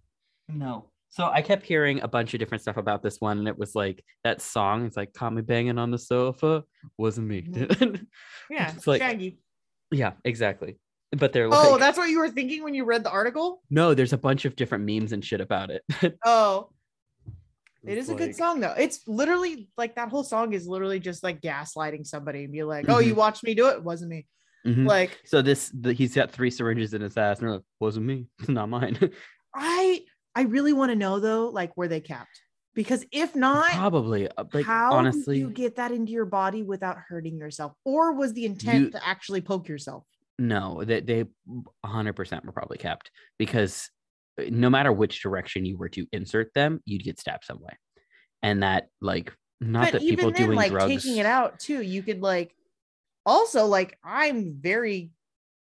[0.48, 0.90] No.
[1.09, 3.74] So I kept hearing a bunch of different stuff about this one, and it was
[3.74, 4.85] like that song.
[4.85, 6.64] It's like "Caught me banging on the sofa."
[6.98, 7.42] Wasn't me.
[7.42, 8.04] Mm-hmm.
[8.50, 9.38] Yeah, It's like- Shaggy.
[9.90, 10.78] yeah, exactly.
[11.16, 13.62] But they're oh, like, Oh, that's what you were thinking when you read the article?
[13.70, 13.94] no.
[13.94, 15.83] There's a bunch of different memes and shit about it.
[16.26, 16.68] Oh,
[17.87, 18.75] it is a good song though.
[18.77, 22.87] It's literally like that whole song is literally just like gaslighting somebody and be like,
[22.88, 23.83] "Oh, you watched me do it?
[23.83, 24.27] Wasn't me."
[24.66, 24.87] Mhm.
[24.88, 28.05] Like So this, the, he's got three syringes in his ass, and they're like, "Wasn't
[28.07, 28.27] me.
[28.40, 28.99] It's not mine."
[29.55, 30.01] I
[30.35, 32.40] I really want to know though, like where they capped.
[32.75, 34.29] Because if not, Probably.
[34.29, 37.73] uh, Like how honestly, you get that into your body without hurting yourself?
[37.85, 40.05] Or was the intent You- to actually poke yourself?
[40.40, 40.83] no.
[40.85, 41.25] They they
[41.83, 43.90] 100 percent were probably kept because
[44.51, 47.77] no matter which direction you were to insert them, you'd get stabbed some way,
[48.42, 51.83] and that like not but that people then, doing like drugs taking it out too,
[51.83, 52.55] you could like
[53.25, 55.12] also like I'm very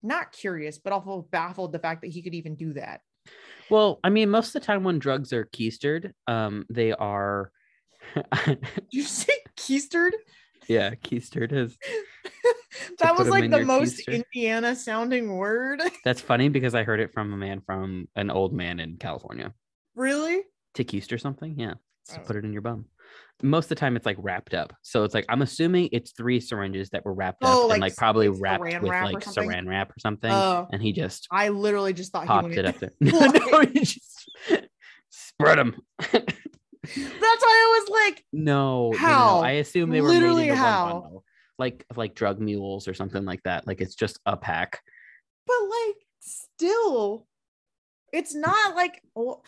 [0.03, 3.01] not curious, but also baffled the fact that he could even do that.
[3.71, 7.51] Well, I mean, most of the time when drugs are keistered, um, they are.
[8.91, 10.13] You say keistered?
[10.69, 11.77] yeah, keistered is.
[12.99, 14.15] That was like the most keister.
[14.35, 15.83] Indiana sounding word.
[16.05, 19.53] That's funny because I heard it from a man from an old man in California.
[19.95, 20.43] really?
[20.75, 21.75] To keister something, yeah.
[22.05, 22.27] So Oh.
[22.27, 22.85] put it in your bum.
[23.43, 24.73] Most of the time, it's like wrapped up.
[24.83, 27.81] So it's like I'm assuming it's three syringes that were wrapped up Oh, and like
[27.81, 30.69] like probably wrapped with like saran wrap or something, Oh.
[30.73, 32.93] and he just I literally just thought popped he it up there.
[33.01, 34.31] no, he just
[35.11, 35.77] spread them.
[36.03, 36.23] That's
[36.93, 39.41] why I was like, No, no, no, How?
[39.41, 41.23] I assume they were Literally how?
[41.59, 43.67] Like like drug mules or something like that.
[43.67, 44.81] Like it's just a pack.
[45.47, 47.27] but like still,
[48.13, 49.45] it's not like well,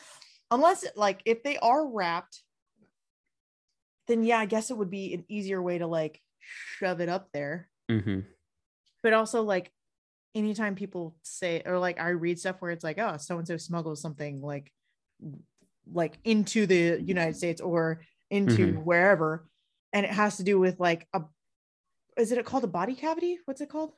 [0.50, 2.42] unless like if they are wrapped,
[4.06, 7.28] then yeah, I guess it would be an easier way to like shove it up
[7.32, 7.68] there.
[7.90, 8.20] hmm
[9.02, 9.70] But also like
[10.34, 13.56] anytime people say or like I read stuff where it's like, oh, so and so
[13.56, 14.72] smuggles something like
[15.92, 19.46] like into the United States or into wherever,
[19.92, 21.22] and it has to do with like a
[22.18, 23.38] is it called a body cavity?
[23.44, 23.92] What's it called?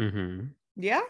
[0.00, 0.40] hmm
[0.76, 1.02] Yeah,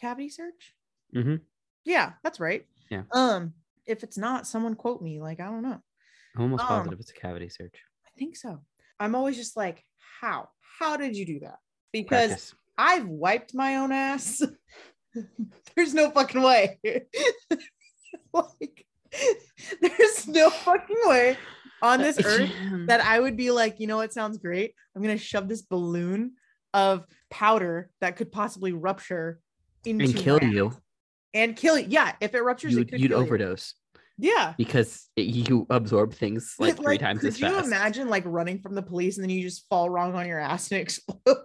[0.00, 0.74] cavity search.
[1.12, 1.36] hmm
[1.84, 2.66] Yeah, that's right.
[2.90, 3.04] Yeah.
[3.12, 3.54] Um,
[3.86, 5.20] if it's not, someone quote me.
[5.20, 5.80] Like I don't know.
[6.36, 7.76] I'm almost Um, positive it's a cavity search.
[8.06, 8.60] I think so.
[9.00, 9.84] I'm always just like,
[10.20, 10.48] how?
[10.78, 11.58] How did you do that?
[11.92, 12.54] Because Practice.
[12.78, 14.42] I've wiped my own ass.
[15.74, 16.78] there's no fucking way.
[18.32, 18.86] like,
[19.80, 21.36] there's no fucking way
[21.82, 22.50] on this earth
[22.86, 24.74] that I would be like, you know what sounds great?
[24.96, 26.32] I'm gonna shove this balloon
[26.72, 29.40] of powder that could possibly rupture
[29.84, 30.72] into and kill you.
[31.34, 31.86] and kill you.
[31.90, 33.26] Yeah, if it ruptures, You'd, could you'd kill you.
[33.26, 33.74] overdose
[34.16, 34.54] Yeah.
[34.56, 37.54] because it, you absorb things like But, three times could as fast.
[37.54, 40.26] Could you imagine like running from the police and then you just fall wrong on
[40.26, 41.44] your ass and explode?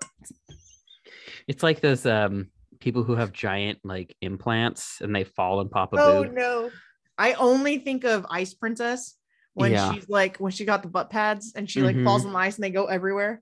[1.47, 2.47] It's like those um
[2.79, 6.33] people who have giant like implants and they fall and pop a oh boob.
[6.33, 6.69] no.
[7.17, 9.16] I only think of Ice Princess
[9.57, 9.91] when Yeah.
[9.91, 12.03] she's like when she got the butt pads and she like Mhm.
[12.05, 13.41] falls on the ice and they go everywhere.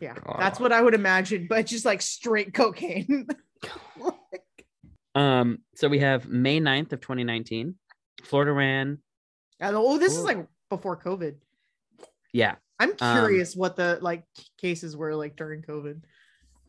[0.00, 3.26] Yeah, that's what I would imagine, but just like straight cocaine.
[5.14, 7.76] Um, so we have May 9th of 2019.
[8.24, 8.98] Florida ran.
[9.62, 11.36] Oh, this is like before COVID.
[12.34, 14.24] Yeah, I'm Um, curious what the like
[14.58, 16.02] cases were like during COVID.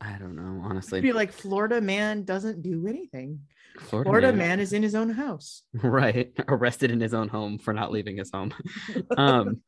[0.00, 1.00] I don't know, It'd honestly.
[1.02, 3.40] be like Florida man doesn't do anything.
[3.80, 5.62] Florida, Florida man- man is in his own house.
[5.74, 8.52] right, arrested in his own home for not leaving his home.
[9.16, 9.62] Um,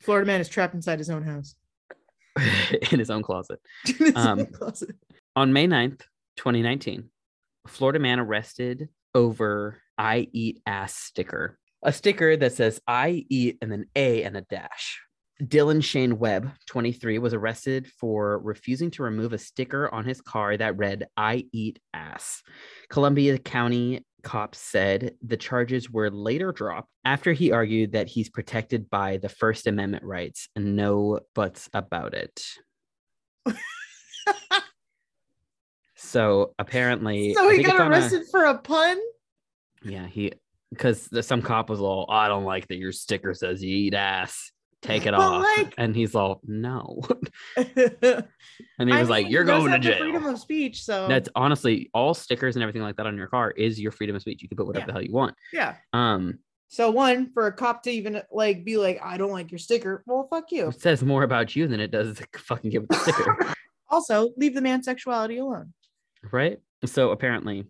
[0.00, 1.54] Florida man is trapped inside his own house.
[2.90, 3.60] in his own closet.
[3.84, 4.96] His Um, own closet.
[5.36, 6.00] On May 9th,
[6.36, 7.08] 2019,
[7.64, 11.58] a Florida man arrested over I eat ass sticker.
[11.82, 15.00] A sticker that says I eat and then A and a dash.
[15.42, 20.56] Dylan Shane Webb, 23, was arrested for refusing to remove a sticker on his car
[20.56, 22.42] that read I eat ass.
[22.88, 28.88] Columbia County cops said the charges were later dropped after he argued that he's protected
[28.88, 32.40] by the First Amendment rights and no buts about it.
[35.96, 38.98] So apparently, so he got on a- arrested for a pun.
[39.82, 40.32] Yeah, he
[40.70, 44.50] because some cop was all, I don't like that your sticker says you eat ass.
[44.84, 45.42] Take it But, off.
[45.42, 47.00] like- and he's all, no.
[47.56, 49.98] and he I was like, You're going to jail.
[49.98, 50.82] Freedom of speech.
[50.84, 54.14] So That's honestly all stickers and everything like that on your car is your freedom
[54.16, 54.42] of speech.
[54.42, 54.86] You can put whatever Yeah.
[54.86, 55.34] the hell you want.
[55.52, 55.76] yeah.
[55.92, 59.58] Um, So one for a cop to even like be like, I don't like your
[59.58, 60.02] sticker.
[60.06, 60.68] Well, fuck you.
[60.68, 63.54] it says more about you than it does to fucking give the sticker.
[63.90, 65.72] Also, leave the man's sexuality alone.
[66.32, 66.58] right?
[66.84, 67.64] So apparently,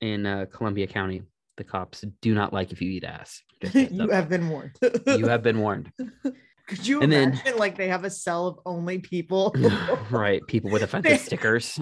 [0.00, 1.22] in uh, Columbia County,
[1.58, 3.42] the cops do not like if you eat ass.
[3.74, 4.72] You have been warned.
[5.06, 5.92] you have been warned.
[6.70, 9.52] Could you and then- imagine like they have a cell of only people?
[10.10, 10.40] right?
[10.46, 11.78] People with offensive They- stickers.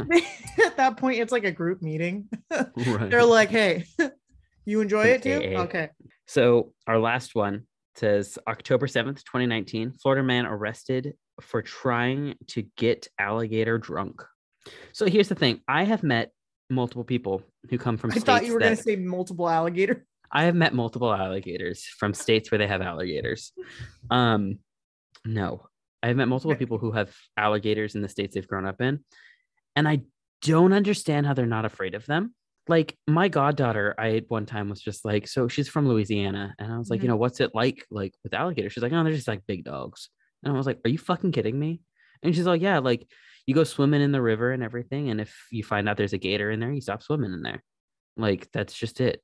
[0.64, 2.29] At that point, it's like a group meeting.
[2.51, 3.11] Right.
[3.11, 3.85] They're like, hey,
[4.64, 5.42] you enjoy it too?
[5.57, 5.90] Okay.
[6.27, 13.09] So our last one says October 7th, 2019, Florida man arrested for trying to get
[13.18, 14.22] alligator drunk.
[14.92, 15.61] So here's the thing.
[15.68, 16.33] I have met
[16.70, 19.48] multiple people who come from I states thought you were that going to say multiple
[19.48, 20.07] alligator.
[20.31, 23.53] I have met multiple alligators from states where they have alligators.
[24.11, 24.59] Um
[25.28, 25.66] no.
[26.02, 29.00] I've met multiple people who have alligators in the states they've grown up in.
[29.74, 30.02] And I
[30.42, 32.34] don't understand how they're not afraid of them.
[32.68, 36.54] Like my goddaughter, I at one time was just like, so she's from Louisiana.
[36.58, 37.04] And I was like, Mhm.
[37.04, 38.72] you know, what's it like like with alligators?
[38.72, 40.08] She's like, oh, they're just like big dogs.
[40.44, 41.80] And I was like, are you fucking kidding me?
[42.22, 43.08] And she's like, yeah, like
[43.46, 45.10] you go swimming in the river and everything.
[45.10, 47.64] And if you find out there's a gator in there, you stop swimming in there.
[48.16, 49.20] Like that's just it.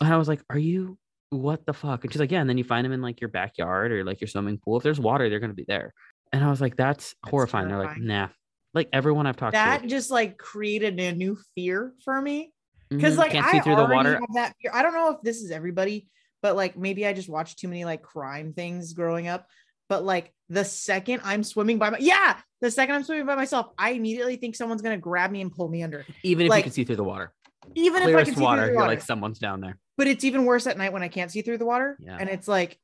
[0.00, 0.98] And I was like, are you
[1.32, 2.04] what the fuck?
[2.04, 2.40] And she's like, yeah.
[2.40, 4.76] And then you find them in like your backyard or like your swimming pool.
[4.76, 5.94] If there's water, they're gonna be there.
[6.32, 7.68] And I was like, that's, That's horrifying.
[7.68, 8.28] They're like, nah.
[8.74, 12.52] Like everyone I've talked That to, that just like created a new fear for me.
[12.88, 14.12] Because mhm, like can't I see through the water.
[14.12, 14.70] have that fear.
[14.74, 16.08] I don't know if this is everybody,
[16.42, 19.46] but like maybe I just watched too many like crime things growing up.
[19.88, 23.66] But like the second I'm swimming by my yeah, the second I'm swimming by myself,
[23.78, 26.04] I immediately think someone's gonna grab me and pull me under.
[26.22, 27.32] Even if like, you can see through the water,
[27.74, 28.84] Even if I clearest can see water, through the water.
[28.86, 29.78] you're like someone's down there.
[29.96, 31.96] But it's even worse at night when I can't see through the water.
[32.00, 32.16] Yeah.
[32.18, 32.78] And it's like,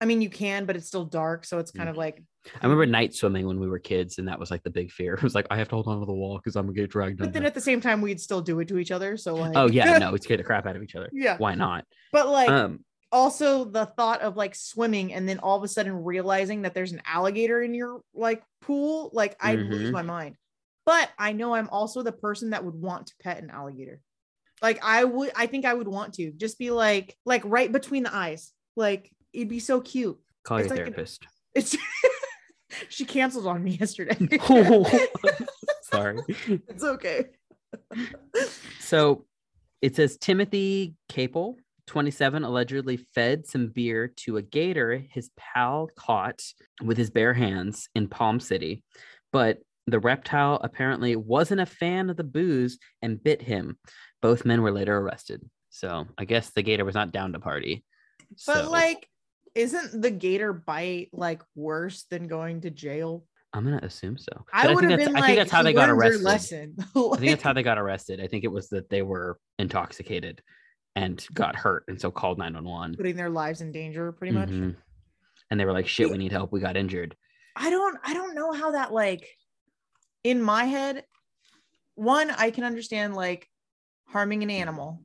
[0.00, 1.44] I mean, you can, but it's still dark.
[1.44, 1.92] So it's kind Mm.
[1.92, 2.22] of like,
[2.60, 5.14] I remember night swimming when we were kids, and that was like the big fear.
[5.18, 6.90] It was like I have to hold on to the wall because I'm gonna get
[6.90, 9.16] dragged but then at the same time, we'd still do it to each other.
[9.16, 11.08] So like, Oh yeah, no, it's scare the crap out of each other.
[11.12, 11.36] yeah.
[11.38, 11.84] Why not?
[12.12, 16.04] But like, Um, also the thought of like swimming and then all of a sudden
[16.04, 19.92] realizing that there's an alligator in your like pool, like I'd lose Mhm.
[19.92, 20.36] my mind.
[20.84, 24.00] But I know I'm also the person that would want to pet an alligator.
[24.64, 28.02] Like I would, I think I would want to just be like, like right between
[28.02, 28.50] the eyes.
[28.76, 30.18] Like it'd be so cute.
[30.42, 31.26] call your It's like a- therapist.
[31.54, 31.76] It's
[32.88, 34.16] she canceled on me yesterday.
[35.82, 36.18] Sorry.
[36.66, 37.26] it's okay.
[38.80, 39.26] So
[39.82, 46.40] it says Timothy Capel, 27, allegedly fed some beer to a gator his pal caught
[46.82, 48.82] with his bare hands in Palm City.
[49.30, 53.76] But the reptile apparently wasn't a fan of the booze and bit him.
[54.24, 55.42] Both men were later arrested.
[55.68, 57.84] So I guess the gator was not down to party.
[58.46, 59.06] But So like,
[59.54, 63.26] isn't the gator bite like worse than going to jail?
[63.52, 64.46] I'm gonna assume so.
[64.50, 66.22] I But would think have that's- been I like, think that's how they got arrested.
[66.22, 66.74] Lesson.
[66.96, 68.18] I think that's how they got arrested.
[68.18, 70.40] I think it was that they were intoxicated
[70.96, 72.96] and got hurt and so called 911.
[72.96, 74.48] putting their lives in danger, pretty much.
[74.48, 74.74] Mhm.
[75.50, 76.50] And they were like, shit, we need help.
[76.50, 77.14] We got injured.
[77.56, 79.28] I don't, I don't know how that like,
[80.24, 81.04] in my head,
[81.94, 83.46] one I can understand like
[84.14, 85.04] harming an animal,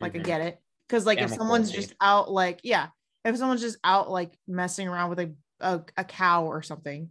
[0.00, 0.24] like I Mhm.
[0.24, 1.88] get it, because like if someone's cruelty.
[1.88, 2.88] just out, like yeah,
[3.24, 7.10] if someone's just out like messing around with a, a a cow or something,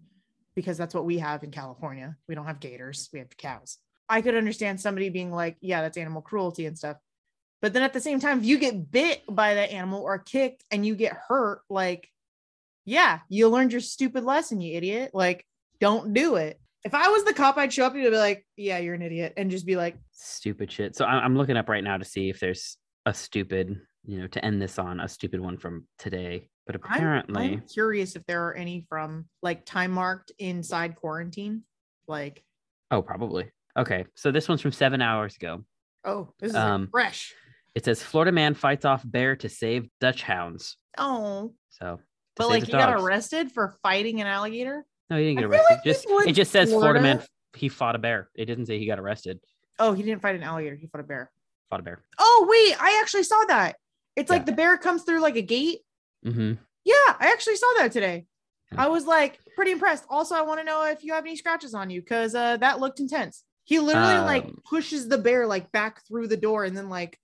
[0.56, 2.18] because that's what we have in California.
[2.28, 3.78] We don't have gators, we have cows.
[4.10, 6.98] I could understand somebody being like, yeah, that's animal cruelty and stuff.
[7.62, 10.64] But then at the same time, if you get bit by that animal or kicked
[10.72, 12.10] and you get hurt, like,
[12.86, 15.12] yeah, you learned your stupid lesson, you idiot.
[15.14, 15.46] Like,
[15.80, 16.60] don't do it.
[16.86, 19.34] If I was the cop, I'd show up and be like, yeah, you're an idiot,
[19.38, 20.96] and just be like, Stupid shit.
[20.96, 24.46] So I'm looking up right now to see if there's a stupid, you know, to
[24.46, 26.48] end this on a stupid one from today.
[26.68, 31.64] But I'm, apparently, I'm curious if there are any from like time marked inside quarantine.
[32.08, 32.44] Like,
[32.92, 33.52] oh, probably.
[33.76, 34.06] Okay.
[34.16, 35.66] So this one's from seven hours ago.
[36.06, 37.34] oh, this is like, Um, fresh.
[37.74, 40.76] It says Florida man fights off bear to save dachshunds.
[40.98, 42.00] Oh, So,
[42.36, 44.86] but like you he got arrested for fighting an alligator.
[45.10, 45.68] No, he didn't get arrested.
[45.76, 47.22] like just it just says Florida man.
[47.56, 48.30] He fought a bear.
[48.36, 49.40] It didn't say he got arrested.
[49.80, 50.76] Oh, he didn't fight an alligator.
[50.76, 51.32] He fought a bear.
[51.70, 52.02] Fought a bear.
[52.18, 53.76] Oh, wait, I actually saw that.
[54.16, 55.80] It's like the bear comes through like a gate.
[56.26, 56.54] Mm-hmm.
[56.86, 58.26] Yeah, I actually saw that today.
[58.72, 58.84] Yeah.
[58.86, 60.06] I was like pretty impressed.
[60.10, 62.80] Also, I want to know if you have any scratches on you because uh, that
[62.80, 63.44] looked intense.
[63.64, 67.20] He literally like Um, pushes the bear like back through the door and then like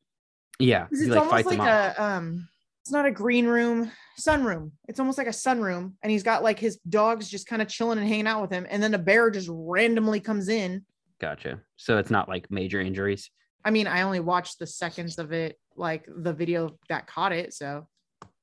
[0.59, 1.97] yeah, He it's like almost fights like him off.
[1.97, 2.47] a um
[2.81, 6.57] it's not a green room sunroom it's almost like a sunroom and he's got like
[6.59, 9.29] his dogs just kind of chilling and hanging out with him and then a bear
[9.29, 10.83] just randomly comes in
[11.19, 11.61] Gotcha.
[11.75, 13.29] So it's not like major injuries.
[13.63, 17.53] i mean i only watched the seconds of it like the video that caught it.
[17.53, 17.87] So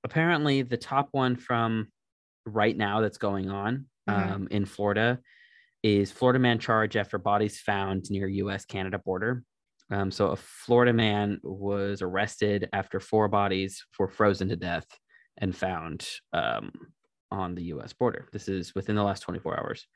[0.04, 1.88] apparently the top one from
[2.46, 4.30] right now that's going on Mhm.
[4.32, 5.18] um, in Florida
[5.82, 8.64] is Florida man charged after bodies found near U.S.
[8.64, 9.42] Canada border.
[9.90, 14.86] Um, so a Florida man was arrested after four bodies were frozen to death
[15.38, 16.70] and found um,
[17.30, 17.92] on the U.S.
[17.92, 18.28] border.
[18.32, 19.86] This is within the last 24 hours.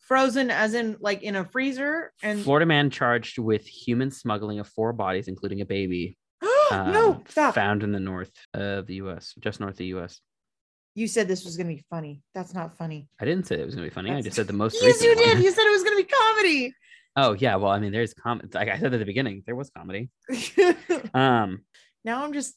[0.00, 4.68] frozen as in like in a freezer and Florida man charged with human smuggling of
[4.68, 6.16] four bodies, including a baby,
[6.70, 7.54] no, um, stop.
[7.54, 10.20] found in the north of the U.S., just north of the U.S.
[10.94, 12.22] You said this was gonna be funny.
[12.34, 13.08] That's not funny.
[13.20, 14.12] I didn't say it was going to be funny.
[14.12, 14.74] I just said the most.
[14.80, 15.36] Yes, you recent one.
[15.36, 15.44] did.
[15.44, 16.74] You said it was gonna be comedy.
[17.16, 18.54] Oh yeah, well, I mean, there's comment.
[18.54, 20.10] Like I said at the beginning, there was comedy.
[21.14, 21.60] Um,
[22.04, 22.54] now I'm just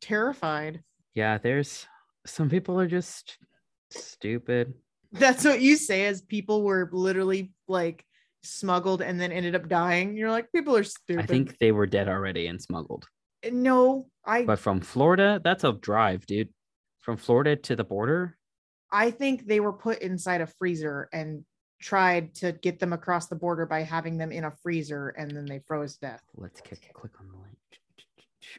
[0.00, 0.82] terrified.
[1.14, 1.86] yeah, there's
[2.26, 3.36] some people are just
[3.90, 4.72] stupid.
[5.12, 8.04] That's what you say as people were literally like
[8.44, 10.16] smuggled and then ended up dying.
[10.16, 11.22] You're like, people are stupid.
[11.22, 13.06] I think they were dead already and smuggled.
[13.50, 16.48] no, I But from Florida, that's a drive, dude.
[17.00, 18.38] From Florida to the border.
[18.90, 21.44] I think they were put inside a freezer and
[21.82, 25.44] tried to get them across the border by having them in a freezer and then
[25.44, 26.22] they froze to death.
[26.36, 27.56] Let's click, click on the link.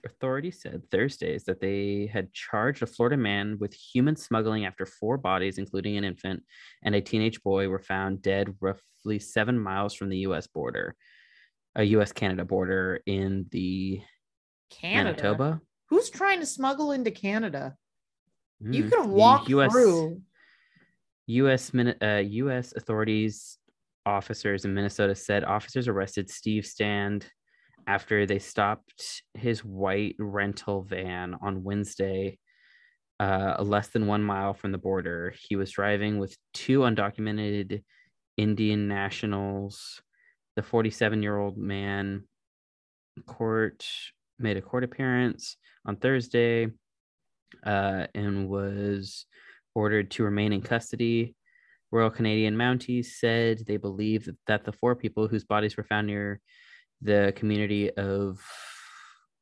[0.05, 5.17] Authorities said Thursdays that they had charged a Florida man with human smuggling after four
[5.17, 6.43] bodies, including an infant
[6.83, 10.47] and a teenage boy, were found dead roughly seven miles from the U.S.
[10.47, 10.95] border,
[11.75, 12.11] a U.S.
[12.11, 14.01] Canada border in the
[14.69, 15.09] Canada.
[15.21, 15.61] Manitoba.
[15.89, 17.75] Who's trying to smuggle into Canada?
[18.61, 18.89] You Mm.
[18.89, 20.21] could The walk US through.
[21.27, 21.71] U.S.
[22.01, 22.73] Uh, U.S.
[22.75, 23.57] authorities
[24.05, 27.25] officers in Minnesota said officers arrested Steve Shand
[27.87, 32.37] after they stopped his white rental van on Wednesday,
[33.19, 35.33] uh, less than one mile from the border.
[35.47, 37.83] He was driving with two undocumented
[38.37, 40.01] Indian nationals.
[40.55, 42.23] The 47-year-old man
[43.25, 43.85] court
[44.39, 46.67] made a court appearance on Thursday
[47.65, 49.25] uh, and was
[49.75, 51.35] ordered to remain in custody.
[51.91, 56.39] Royal Canadian Mounties said they believe that, the four people whose bodies were found near
[57.01, 58.39] the community of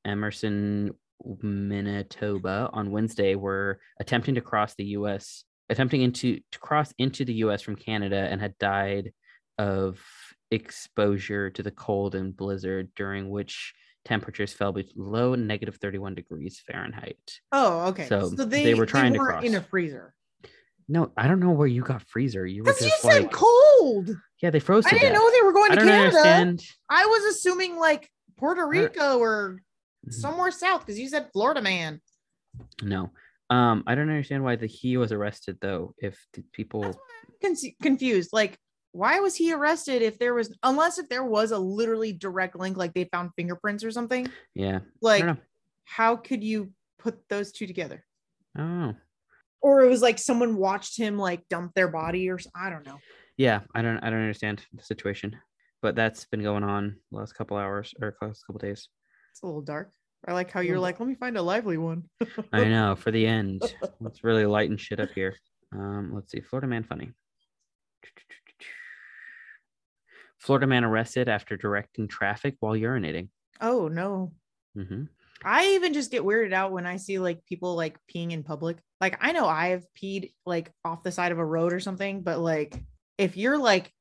[0.05, 0.91] Emerson,
[1.41, 7.35] Manitoba on Wednesday were attempting to cross the US, attempting into to cross into the
[7.35, 9.13] US from Canada and had died
[9.57, 9.99] of
[10.49, 13.73] exposure to the cold and blizzard during which
[14.03, 17.39] temperatures fell below negative 31 degrees Fahrenheit.
[17.51, 18.07] Oh, okay.
[18.07, 20.13] So they, they were trying to weren't in a freezer.
[20.87, 22.45] No, I don't know where you got freezer.
[22.45, 24.09] You were Because you just said like, cold.
[24.41, 24.85] yeah, they froze.
[24.85, 25.13] I didn't death.
[25.13, 25.97] know they were going I to Canada.
[26.17, 26.63] understand.
[26.89, 29.61] I was assuming like Puerto Rico or
[30.07, 30.13] Mhm.
[30.13, 32.01] somewhere south because you said Florida man.
[32.81, 33.11] No,
[33.49, 35.93] um, I don't understand why the he was arrested though.
[35.99, 36.19] If
[36.51, 38.31] people, That's why I'm con- confused.
[38.33, 38.57] Like,
[38.93, 42.75] why was he arrested if there was, unless if there was a literally direct link,
[42.77, 44.27] like they found fingerprints or something?
[44.55, 45.37] yeah, Like,
[45.85, 48.03] how could you put those two together?
[48.55, 48.95] Know.
[49.61, 52.99] Or it was like someone watched him like dump their body or I don't know.
[53.37, 55.37] Yeah, I don't, I don't understand the situation.
[55.81, 58.87] But that's been going on the last couple hours or last couple days.
[59.31, 59.91] It's a little dark.
[60.27, 62.03] I like how you're like, let me find a lively one.
[62.53, 63.63] I know for the end.
[63.99, 65.35] Let's really lighten shit up here.
[65.73, 66.41] Um, let's see.
[66.41, 67.11] Florida man funny.
[70.37, 73.29] Florida man arrested after directing traffic while urinating.
[73.59, 74.33] Oh no.
[74.75, 75.03] hmm
[75.43, 78.77] I even just get weirded out when I see like people like peeing in public.
[78.99, 82.21] Like I know I have peed like off the side of a road or something,
[82.21, 82.75] but like
[83.17, 83.91] if you're like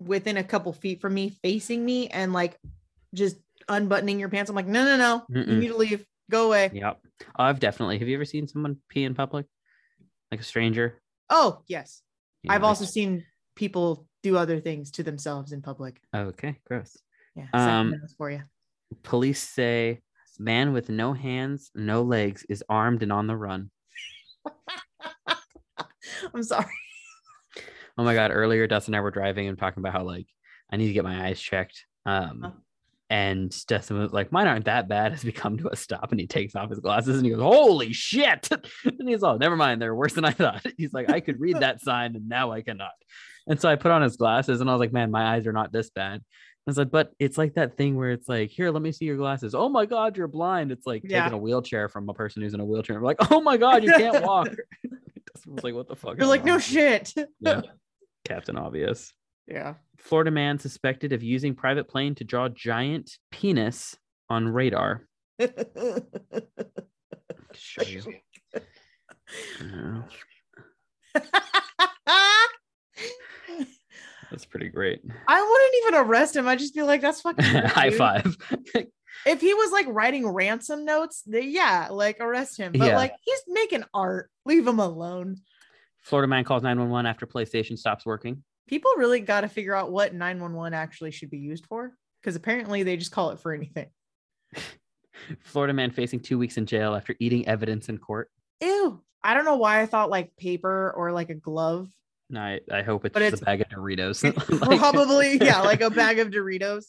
[0.00, 2.58] within a couple feet from me, facing me, and like
[3.14, 3.36] just
[3.68, 5.58] unbuttoning your pants, I'm like, no, no, no, you Mm-mm.
[5.58, 6.06] need to leave.
[6.30, 6.70] Go away.
[6.72, 7.00] Yep.
[7.36, 7.98] I've definitely.
[7.98, 9.46] Have you ever seen someone pee in public?
[10.30, 11.00] Like a stranger?
[11.28, 12.02] Oh yes,
[12.42, 13.24] Yeah, I've also seen
[13.54, 16.00] people do other things to themselves in public.
[16.14, 16.96] Okay, gross.
[17.34, 18.42] Yeah, um, for you.
[19.02, 20.00] Police say
[20.38, 23.70] man with no hands, no legs is armed and on the run.
[26.34, 26.66] I'm sorry.
[27.98, 30.26] Oh my god, earlier Dustin and I were driving and talking about how like
[30.70, 31.84] I need to get my eyes checked.
[32.06, 32.54] Um
[33.12, 36.20] and Dustin was like, mine aren't that bad as we come to a stop and
[36.20, 38.48] he takes off his glasses and he goes, Holy shit.
[38.84, 40.64] and he's all, never mind, they're worse than I thought.
[40.78, 42.92] He's like, I could read that sign and now I cannot.
[43.46, 45.52] And so I put on his glasses and I was like, man, my eyes are
[45.52, 46.22] not this bad.
[46.66, 49.04] I was like, but it's like that thing where it's like, here, let me see
[49.04, 49.52] your glasses.
[49.54, 50.70] Oh my God, you're blind.
[50.70, 51.24] It's like Yeah.
[51.24, 52.96] taking a wheelchair from a person who's in a wheelchair.
[52.96, 54.48] I'm like, oh my God, you can't walk.
[55.46, 56.18] Was like, what the fuck?
[56.18, 57.12] You're like, no shit.
[57.40, 57.62] Yeah.
[58.24, 59.12] Captain Obvious.
[59.48, 59.74] yeah.
[59.98, 63.96] Florida man suspected of using private plane to draw giant penis
[64.30, 65.08] on radar.
[67.54, 68.02] Show you.
[74.32, 75.02] That's pretty great.
[75.28, 76.48] I wouldn't even arrest him.
[76.48, 77.98] I'd just be like, that's fucking weird, High dude.
[77.98, 78.36] five.
[79.26, 82.72] if he was like writing ransom notes, then yeah, like arrest him.
[82.72, 82.96] But Yeah.
[82.96, 84.30] like he's making art.
[84.46, 85.36] Leave him alone.
[86.00, 88.42] Florida man calls 911 after PlayStation stops working.
[88.68, 92.82] People really got to figure out what 911 actually should be used for because apparently
[92.84, 93.88] they just call it for anything.
[95.44, 98.30] Florida man facing two weeks in jail after eating evidence in court.
[98.62, 99.00] Ew.
[99.22, 101.88] I don't know why I thought like paper or like a glove.
[102.38, 104.22] I, I hope it's But it's- a bag of Doritos.
[104.60, 106.86] Like- probably, yeah, like a bag of Doritos,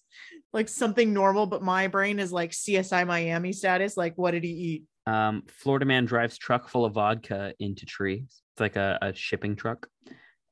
[0.54, 3.98] like something normal, but my brain is like CSI Miami status.
[3.98, 4.84] Like, what did he eat?
[5.06, 8.26] Um, Florida man drives truck full of vodka into tree.
[8.28, 9.88] It's like a, a shipping truck.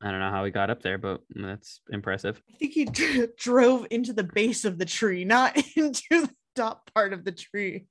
[0.04, 2.42] I don't know how he got up there, but that's impressive.
[2.52, 6.90] I think he dr- drove into the base of the tree, not into the top
[6.94, 7.86] part of the tree.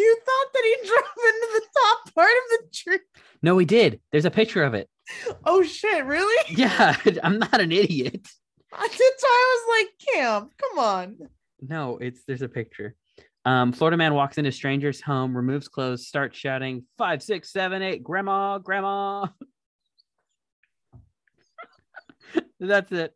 [0.00, 2.98] You thought that he drove into the top part of the tree?
[3.42, 4.00] No, he did.
[4.12, 4.88] There's a picture of it.
[5.44, 6.04] Oh shit!
[6.04, 6.36] Really?
[6.56, 8.28] Yeah, I'm not an idiot.
[8.72, 11.16] That's why I was like, Cam, come on.
[11.60, 12.94] No, it's there's a picture.
[13.44, 18.02] Um, Florida man walks into stranger's home, removes clothes, starts shouting five, six, seven, eight,
[18.02, 19.28] grandma, grandma.
[22.58, 23.14] That's it.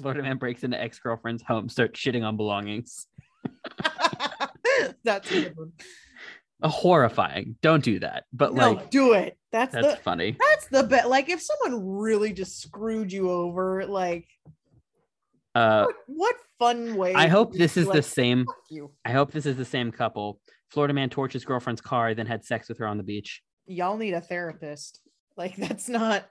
[0.00, 3.06] Florida man breaks into ex-girlfriend's home, starts shitting on belongings.
[5.04, 5.52] That's a.
[6.62, 7.56] Uh, horrifying.
[7.62, 8.24] Don't do that.
[8.32, 9.38] But no, like do it.
[9.50, 10.36] That's, that's the funny.
[10.38, 11.08] that's the bet.
[11.08, 14.28] Like if someone really just screwed you over, like
[15.54, 17.14] Uh what, what fun way?
[17.14, 18.46] I hope this is be the same.
[18.70, 18.90] You.
[19.04, 20.38] I hope this is the same couple.
[20.68, 23.42] Florida man torches girlfriend's car, then had sex with her on the beach.
[23.66, 25.00] Y'all need a therapist.
[25.36, 26.26] Like that's not.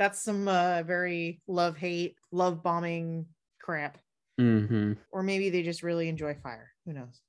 [0.00, 3.26] That's some uh very love hate love bombing
[3.60, 3.98] crap.
[4.38, 6.70] hmm Or maybe they just really enjoy fire.
[6.86, 7.20] Who knows?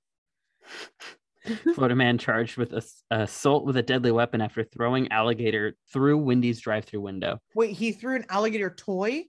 [1.76, 6.62] Florida man charged with ass- assault with a deadly weapon after throwing alligator through Wendy's
[6.62, 7.40] drive-through window.
[7.56, 9.24] Wait, he threw an alligator toy.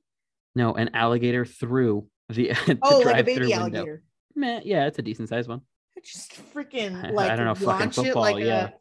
[0.55, 3.57] No, an alligator through the, the Oh, like a baby window.
[3.57, 4.03] alligator.
[4.37, 5.63] Meh, yeah, it's a decent sized one.
[6.05, 8.69] Just freaking I- I don't know, fucking launch it football, like yeah.
[8.69, 8.73] a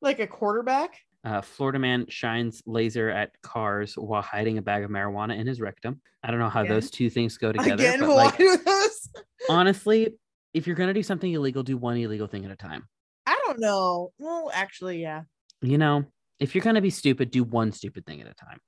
[0.00, 1.00] like a quarterback.
[1.24, 5.58] Uh, Florida man shines laser at cars while hiding a bag of marijuana in his
[5.60, 6.00] rectum.
[6.22, 6.74] I don't know how Again?
[6.74, 7.74] those two things go together.
[7.74, 9.08] Again, but like, do those?
[9.48, 10.14] honestly,
[10.52, 12.86] if you're gonna do something illegal, do one illegal thing at a time.
[13.26, 14.12] I don't know.
[14.18, 15.22] Well, actually, yeah.
[15.62, 16.04] You know,
[16.38, 18.58] if you're gonna be stupid, do one stupid thing at a time.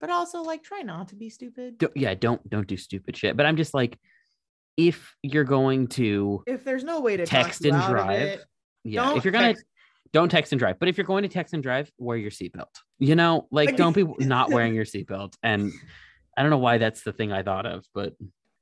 [0.00, 1.78] But also, like, try not to be stupid.
[1.78, 3.36] Don't, yeah, don't don't do stupid shit.
[3.36, 3.96] But I'm just like,
[4.76, 8.20] if you're going to If there's no way to Text and drive.
[8.20, 8.44] it,
[8.84, 9.64] yeah, Don't if you're gonna text.
[10.12, 10.78] Don't text and drive.
[10.78, 12.66] But if you're going to text and drive, wear your seatbelt.
[12.98, 15.34] You know, like don't be not wearing your seatbelt.
[15.42, 15.72] And
[16.36, 18.14] I don't know why that's the thing I thought of, but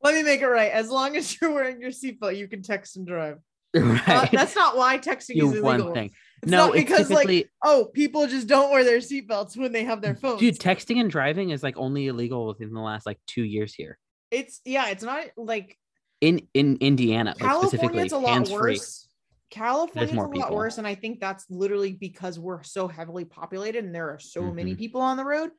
[0.02, 0.70] let me make it right.
[0.70, 3.38] As long as you're wearing your seatbelt, you can text and drive.
[3.76, 4.30] Uh, right.
[4.30, 5.86] that's not why texting do is illegal.
[5.86, 6.10] one thing.
[6.42, 10.00] It's no, not because like oh, people just don't wear their seatbelts when they have
[10.00, 10.38] their phones.
[10.38, 13.98] dude, texting and driving is like only illegal within the last like two years here.
[14.30, 15.76] it's yeah, it's not like
[16.20, 18.52] In in Indiana, like specifically a lot hands
[19.54, 19.62] free.
[19.62, 19.90] worse.
[19.90, 20.56] California's a lot people.
[20.56, 24.42] worse, and I think that's literally because we're so heavily populated and there are so
[24.52, 24.78] many Mm-hmm.
[24.78, 25.50] people on the road.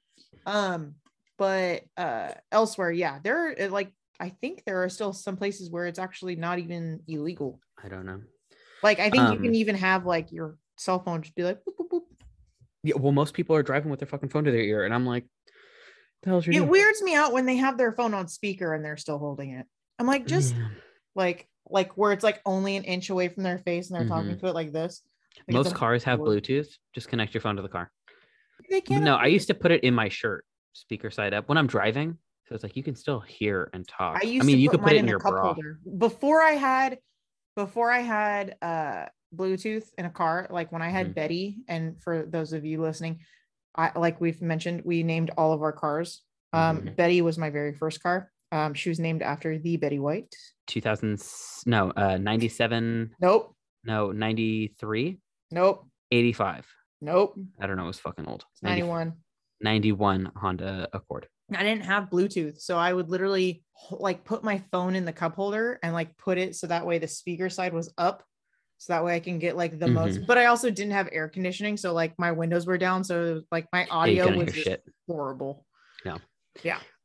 [0.45, 0.95] Um,
[1.37, 5.85] but uh, elsewhere, yeah, there are like I think there are still some places where
[5.87, 7.59] it's actually not even illegal.
[7.83, 8.21] I don't know.
[8.83, 11.59] Like I think you Um, can even have like your cell phone just be like
[11.65, 12.01] boop, boop, boop.
[12.83, 15.05] Yeah, well, most people are driving with their fucking phone to their ear, and I'm
[15.05, 15.25] like,
[16.21, 16.67] the hell's your It deal?
[16.67, 19.65] weirds me out when they have their phone on speaker and they're still holding it.
[19.99, 20.67] I'm like just Yeah.
[21.15, 24.35] like like where it's like only an inch away from their face and they're talking
[24.35, 24.39] Mhm.
[24.39, 25.01] to it like this.
[25.47, 26.19] Like, most cars have.
[26.19, 26.67] Bluetooth.
[26.93, 27.91] Just connect your phone to the car.
[28.69, 29.03] They can't.
[29.03, 32.17] No, I used to put it in my shirt, speaker side up, when I'm driving.
[32.47, 34.19] So it's like you can still hear and talk.
[34.21, 35.53] I used mean, to you put could put it in your cup bra.
[35.53, 36.99] holder before I had
[37.55, 39.05] before I had uh
[39.35, 40.47] Bluetooth in a car.
[40.51, 41.15] Like when I had Mhm.
[41.15, 43.21] Betty, and for those of you listening,
[43.75, 46.21] I like we've mentioned, we named all of our cars.
[46.53, 46.95] Um, Mhm.
[46.95, 48.31] Betty was my very first car.
[48.55, 50.33] Um, she was named after the Betty White.
[50.67, 51.21] 2000,
[51.65, 53.53] no, uh, 97, Nope,
[53.83, 55.19] no, 93,
[55.51, 56.65] nope, 85.
[57.01, 57.37] nope.
[57.59, 57.83] I don't know.
[57.83, 58.45] It was fucking old.
[58.53, 59.13] It's 91.
[59.59, 61.27] 91 Honda Accord.
[61.53, 65.35] I didn't have Bluetooth, so I would literally like put my phone in the cup
[65.35, 68.23] holder and like put it so that way the speaker side was up,
[68.77, 70.15] so that way I can get like the most.
[70.15, 70.25] Mm-hmm.
[70.25, 73.67] But I also didn't have air conditioning, so like my windows were down, so like
[73.73, 74.83] my audio couldn't was hear just shit.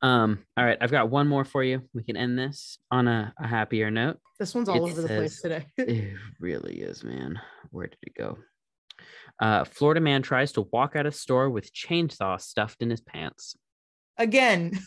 [0.03, 1.83] Um, all right, I've got one more for you.
[1.93, 4.19] We can end this on a, a happier note.
[4.39, 5.67] This one's all It over the place today.
[5.77, 7.39] It really is, man.
[7.71, 8.39] Where did it go?
[9.39, 13.57] Uh, Florida man tries to walk out of store with chainsaw stuffed in his pants.
[14.17, 14.79] Again,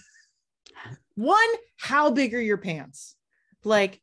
[1.16, 1.40] one,
[1.80, 3.16] how big are your pants?
[3.64, 4.00] Like,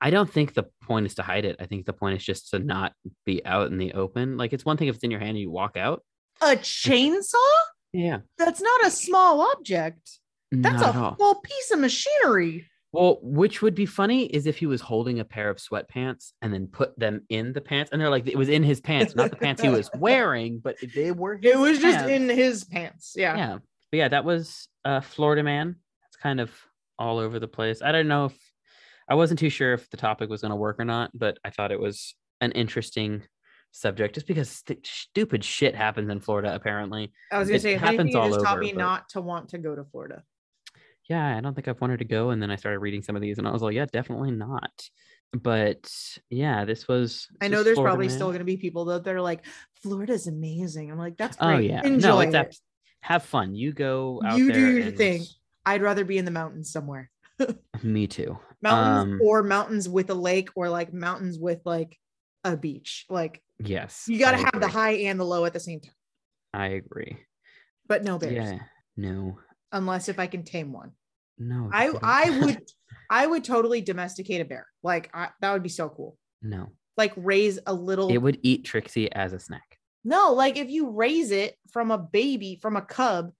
[0.00, 1.56] I don't think the point is to hide it.
[1.58, 2.92] I think the point is just to not
[3.24, 4.36] be out in the open.
[4.36, 6.02] Like it's one thing if it's in your hand and you walk out.
[6.42, 7.34] a chainsaw?
[7.92, 8.18] Yeah.
[8.36, 10.18] That's not a small object.
[10.52, 12.66] That's Not a full piece of machinery.
[12.92, 16.54] Well, which would be funny is if he was holding a pair of sweatpants and
[16.54, 19.30] then put them in the pants, and they're like it was in his pants, not
[19.30, 21.38] the pants he was wearing, but they were.
[21.42, 23.14] It was his just in his pants.
[23.16, 23.36] Yeah.
[23.36, 23.58] Yeah,
[23.90, 25.74] but yeah, that was uh, Florida Man.
[26.06, 26.52] It's kind of
[26.96, 27.82] all over the place.
[27.82, 28.38] I don't know if
[29.08, 31.50] I wasn't too sure if the topic was going to work or not, but I
[31.50, 33.24] thought it was an interesting
[33.72, 36.54] subject just because st- stupid shit happens in Florida.
[36.54, 39.48] Apparently, I was gonna say, if happens all just taught me but- not to want
[39.48, 40.22] to go to Florida.
[41.08, 42.30] Yeah, I don't think I've wanted to go.
[42.30, 44.70] And then I started reading some of these, and I was like, yeah, definitely not.
[45.32, 45.90] But
[46.30, 47.28] yeah, this was.
[47.40, 48.16] I know there's Florida probably Man.
[48.16, 49.44] still gonna be people that they're like,
[49.82, 50.90] Florida's amazing.
[50.90, 51.54] I'm like, that's great.
[51.54, 52.56] Oh yeah, Enjoy no, it.
[53.00, 53.54] have fun.
[53.54, 55.24] You go out You do your and- thing.
[55.66, 57.10] I'd rather be in the mountains somewhere.
[57.82, 58.38] Me too.
[58.62, 61.98] Mountains Um, or mountains with a lake or like mountains with like
[62.44, 63.06] a beach.
[63.10, 65.94] Like Yes, you gotta I have the high and the low at the same time.
[66.52, 67.16] I agree.
[67.88, 68.34] But no bears.
[68.34, 68.58] Yeah,
[68.96, 69.38] no,
[69.74, 70.92] Unless if I can tame one.
[71.36, 71.68] no.
[71.72, 72.62] I I would
[73.10, 74.66] I would totally domesticate a bear.
[74.82, 76.16] Like I, that would be so cool.
[76.40, 76.70] no.
[76.96, 79.78] Like raise a little It would eat Trixie as a snack.
[80.04, 83.32] No, like if you raise it from a baby, from a cub,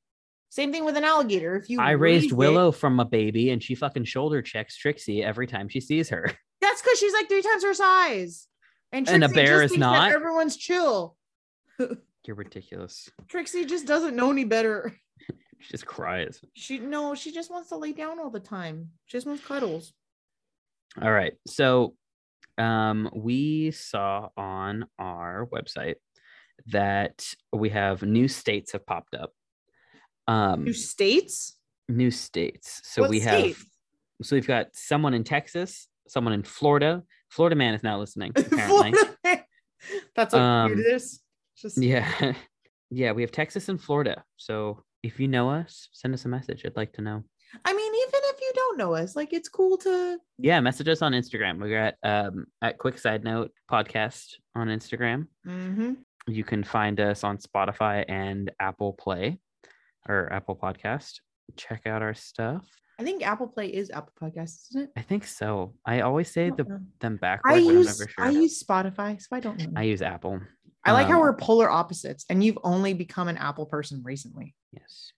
[0.50, 1.54] same thing with an alligator.
[1.56, 4.76] If you I raise raised it- Willow from a baby, and she fucking shoulder checks
[4.76, 6.24] Trixie every time she sees her.
[6.60, 8.48] that's because she's like three times her size.
[8.90, 10.10] And, And a bear is not?
[10.12, 11.16] Everyone's chill.
[12.26, 13.08] You're ridiculous.
[13.28, 14.96] Trixie just doesn't know any better.
[15.64, 16.40] She just cries.
[16.52, 18.90] She no, she just wants to lay down all the time.
[19.06, 19.92] She just wants cuddles.
[21.00, 21.32] All right.
[21.46, 21.94] So
[22.58, 25.94] um we saw on our website
[26.66, 29.32] that we have new states have popped up.
[30.28, 31.56] Um New states?
[31.88, 32.80] new states.
[32.84, 33.56] So What we have
[34.22, 37.02] so we've got someone in Texas, someone in Florida.
[37.30, 38.92] Florida man is now listening, apparently.
[40.14, 41.20] That's what Um, it is.
[41.56, 42.34] Just yeah.
[42.90, 44.22] Yeah, we have Texas and Florida.
[44.36, 46.64] So if you know us, send us a message.
[46.64, 47.22] I'd like to know.
[47.64, 51.02] I mean, even if you don't know us, like it's cool to Yeah, message us
[51.02, 51.60] on Instagram.
[51.60, 55.28] We're at um at quick side note podcast on Instagram.
[55.46, 55.98] Mhm.
[56.26, 59.38] You can find us on Spotify and Apple Play
[60.08, 61.20] or Apple Podcast.
[61.56, 62.66] Check out our stuff.
[62.98, 64.90] I think Apple Play is Apple Podcasts, isn't it?
[64.96, 65.74] I think so.
[65.84, 66.78] I always say I the, know.
[67.00, 67.56] them backwards.
[67.56, 68.24] I use never sure.
[68.24, 69.72] I use Spotify, so I don't know.
[69.80, 70.40] I use Apple.
[70.84, 74.54] I like how um, we're polar opposites, and you've only become an Apple person recently.
[74.72, 75.12] Yes.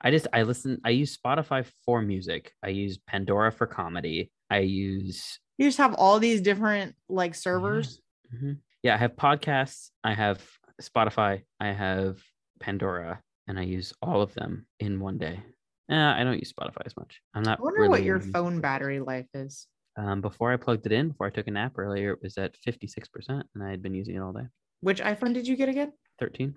[0.00, 2.52] I just I listen I use Spotify for music.
[2.62, 4.32] I use Pandora for comedy.
[4.50, 8.00] I use You just have all these different like servers.
[8.34, 8.58] Mhm.
[8.82, 10.42] Yeah, I have podcasts, I have
[10.80, 12.22] Spotify, I have
[12.60, 15.42] Pandora, and I use all of them in one day.
[15.90, 17.20] Uh, I don't use Spotify as much.
[17.34, 19.68] I'm not I wonder really what your phone battery life is.
[19.96, 22.54] Um, before I plugged it in, before I took a nap earlier, it was at
[22.66, 24.46] 56%, and I had been using it all day.
[24.80, 25.92] Which iPhone did you get again?
[26.20, 26.54] 13.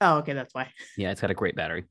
[0.00, 0.70] Oh, okay, that's why.
[0.96, 1.84] Yeah, it's got a great battery.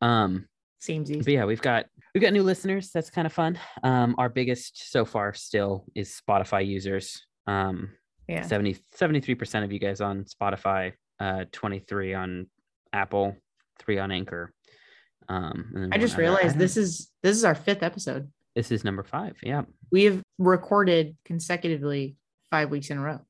[0.00, 0.46] Um,
[0.80, 1.32] Seems but easy.
[1.32, 2.90] yeah, we've got we've got new listeners.
[2.92, 3.58] That's kind of fun.
[3.82, 7.26] Um, our biggest so far still is Spotify users.
[7.46, 7.90] Um,
[8.28, 8.42] Yeah.
[8.42, 12.46] 70 73% of you guys on Spotify, uh, 23 on
[12.92, 13.34] Apple,
[13.80, 14.52] three on Anchor.
[15.28, 18.30] Um, I just other- I realized don't- this is this is our fifth episode.
[18.54, 19.36] this is number five.
[19.42, 19.62] Yeah.
[19.90, 22.16] We have recorded consecutively
[22.50, 23.20] five weeks in a row.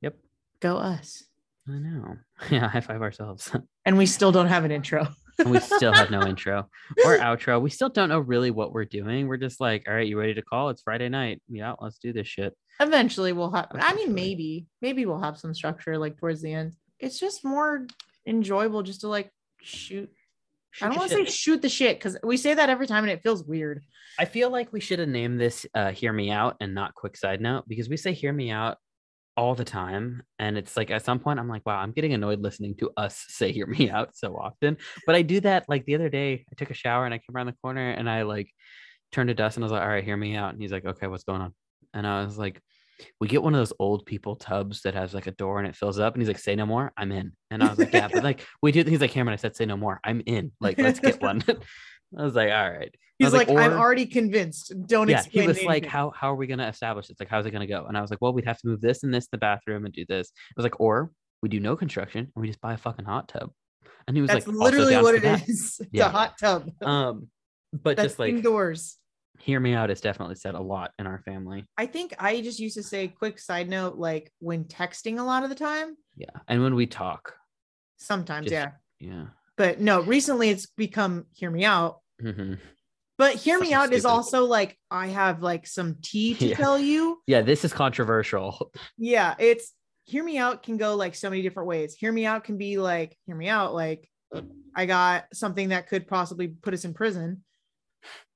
[0.00, 0.16] Yep.
[0.60, 1.24] Go us.
[1.68, 2.16] I know.
[2.50, 2.68] Yeah.
[2.68, 3.50] High five ourselves.
[3.84, 5.06] And we still don't have an intro.
[5.38, 6.68] and we still have no intro
[7.04, 7.60] or outro.
[7.60, 9.28] We still don't know really what we're doing.
[9.28, 10.70] We're just like, all right, you ready to call?
[10.70, 11.40] It's Friday night.
[11.48, 12.56] Yeah, let's do this shit.
[12.80, 14.66] Eventually we'll have I mean maybe.
[14.82, 16.72] Maybe we'll have some structure like towards the end.
[16.98, 17.86] It's just more
[18.26, 19.30] enjoyable just to like
[19.62, 20.10] shoot.
[20.82, 23.10] I don't want to say shoot the shit because we say that every time and
[23.12, 23.82] it feels weird.
[24.18, 27.16] I feel like we should have named this uh, "Hear Me Out" and not "Quick
[27.16, 28.78] Side Note" because we say "Hear Me Out"
[29.36, 32.40] all the time, and it's like at some point I'm like, wow, I'm getting annoyed
[32.40, 34.76] listening to us say "Hear Me Out" so often.
[35.06, 36.44] But I do that like the other day.
[36.50, 38.50] I took a shower and I came around the corner and I like
[39.12, 39.62] turned to Dustin.
[39.62, 41.40] And I was like, all right, hear me out, and he's like, okay, what's going
[41.40, 41.54] on?
[41.94, 42.60] And I was like.
[43.20, 45.76] We get one of those old people tubs that has like a door and it
[45.76, 48.08] fills up, and he's like, "Say no more, I'm in." And I was like, "Yeah,"
[48.10, 48.84] but like we do.
[48.84, 51.44] He's like, "Camron," I said, "Say no more, I'm in." Like, let's get one.
[52.16, 54.72] I was like, "All right." He's was like, I'm already convinced.
[54.86, 57.16] Don't yeah, explain he was like, how how are we gonna establish this?
[57.18, 57.86] Like, how's it gonna go?
[57.86, 59.86] And I was like, well, we'd have to move this and this in the bathroom
[59.86, 60.30] and do this.
[60.50, 61.10] I was like, or
[61.42, 63.52] we do no construction and we just buy a fucking hot tub.
[64.06, 65.48] And he was That's like, literally what it that.
[65.48, 65.76] is.
[65.80, 66.06] It's Yeah.
[66.06, 66.70] a hot tub.
[66.82, 67.28] Um,
[67.72, 68.98] but That's just like, indoors.
[69.40, 69.90] hear me out.
[69.90, 71.64] It's definitely said a lot in our family.
[71.78, 75.42] I think I just used to say quick side note, like when texting a lot
[75.42, 75.96] of the time.
[76.16, 77.34] Yeah, and when we talk,
[77.98, 78.70] Sometimes, Just- yeah.
[79.00, 82.00] yeah, But no, recently it's become hear me out.
[82.20, 82.54] Hmm
[83.18, 86.56] But hear me out is also like I have like some tea to Yeah.
[86.56, 87.20] tell you.
[87.26, 87.42] yeah.
[87.42, 88.70] This is controversial.
[88.98, 89.72] Yeah, it's
[90.04, 91.94] hear me out can go like so many different ways.
[91.94, 94.08] Hear me out can be like hear me out like
[94.74, 97.42] I got something that could possibly put us in prison.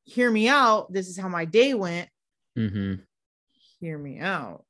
[0.04, 0.92] Hear me out.
[0.92, 2.08] This is how my day went.
[2.58, 3.02] Mm-hmm.
[3.80, 4.64] Hear me out.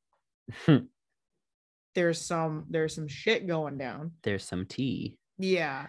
[1.94, 4.12] There's some there's some shit going down.
[4.22, 5.16] There's some tea.
[5.38, 5.86] Yeah.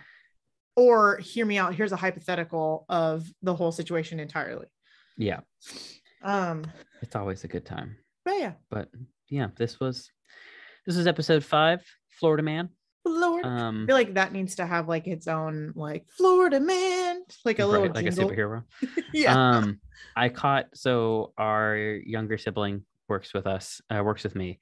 [0.75, 1.75] Or hear me out.
[1.75, 4.67] Here's a hypothetical of the whole situation entirely.
[5.17, 5.41] Yeah,
[6.23, 6.63] Um,
[7.01, 7.97] it's always a good time.
[8.25, 8.89] but yeah, But
[9.29, 10.09] yeah, this was
[10.85, 11.81] this was episode five,
[12.19, 12.69] Florida Man.
[13.03, 13.47] Florida.
[13.47, 17.59] Um, I feel like that needs to have like its own like Florida man, like
[17.59, 18.63] a little right, like a superhero.
[19.13, 19.33] yeah.
[19.57, 19.79] um
[20.15, 24.59] i caught so our younger sibling works with us uh, works with me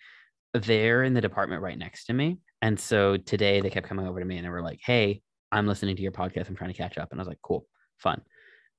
[0.53, 4.19] they're in the department right next to me and so today they kept coming over
[4.19, 5.21] to me and they were like hey
[5.51, 7.65] i'm listening to your podcast i'm trying to catch up and i was like cool
[7.97, 8.21] fun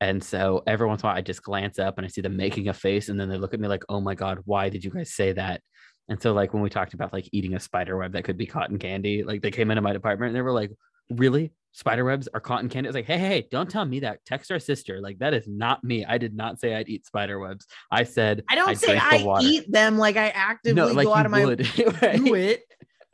[0.01, 2.37] and so every once in a while i just glance up and i see them
[2.37, 4.85] making a face and then they look at me like oh my god why did
[4.85, 5.61] you guys say that
[6.09, 8.47] and so like when we talked about like eating a spider web that could be
[8.47, 10.71] cotton candy like they came into my department and they were like
[11.11, 12.89] really spider webs are cotton candy.
[12.89, 14.25] It's like, hey, hey, hey, don't tell me that.
[14.25, 15.01] Text our sister.
[15.01, 16.05] Like that is not me.
[16.05, 17.67] I did not say I'd eat spider webs.
[17.91, 19.47] I said I don't say drink the I water.
[19.47, 21.59] eat them like I actively no, like go out of my would.
[21.77, 22.63] do it.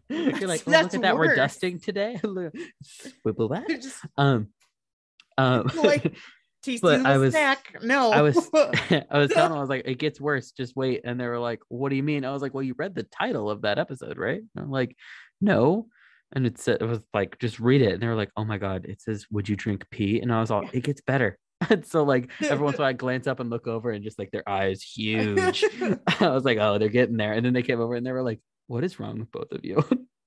[0.41, 1.17] You're like, That's look at that.
[1.17, 2.21] We're dusting today.
[3.69, 4.49] Just Um,
[5.39, 6.15] um, like
[6.63, 7.77] tasty But I was- snack.
[7.83, 10.53] No, I was I was telling them, I was like, it gets worse.
[10.53, 11.03] Just wait.
[11.05, 12.25] And they were like, what do you mean?
[12.25, 14.41] I was like, well, you read the title of that episode, right?
[14.55, 14.97] And I'm like,
[15.41, 15.89] no.
[16.33, 17.93] And it said it was like, just read it.
[17.95, 20.21] And they were like, oh my god, it says, would you drink pee?
[20.21, 21.39] And I was all, it gets better.
[21.71, 24.05] And so like every once in a while I glance up and look over and
[24.05, 25.65] just like their eyes huge.
[26.21, 27.33] I was like, oh, they're getting there.
[27.33, 29.64] And then they came over and they were like, what is wrong with both of
[29.64, 29.85] you?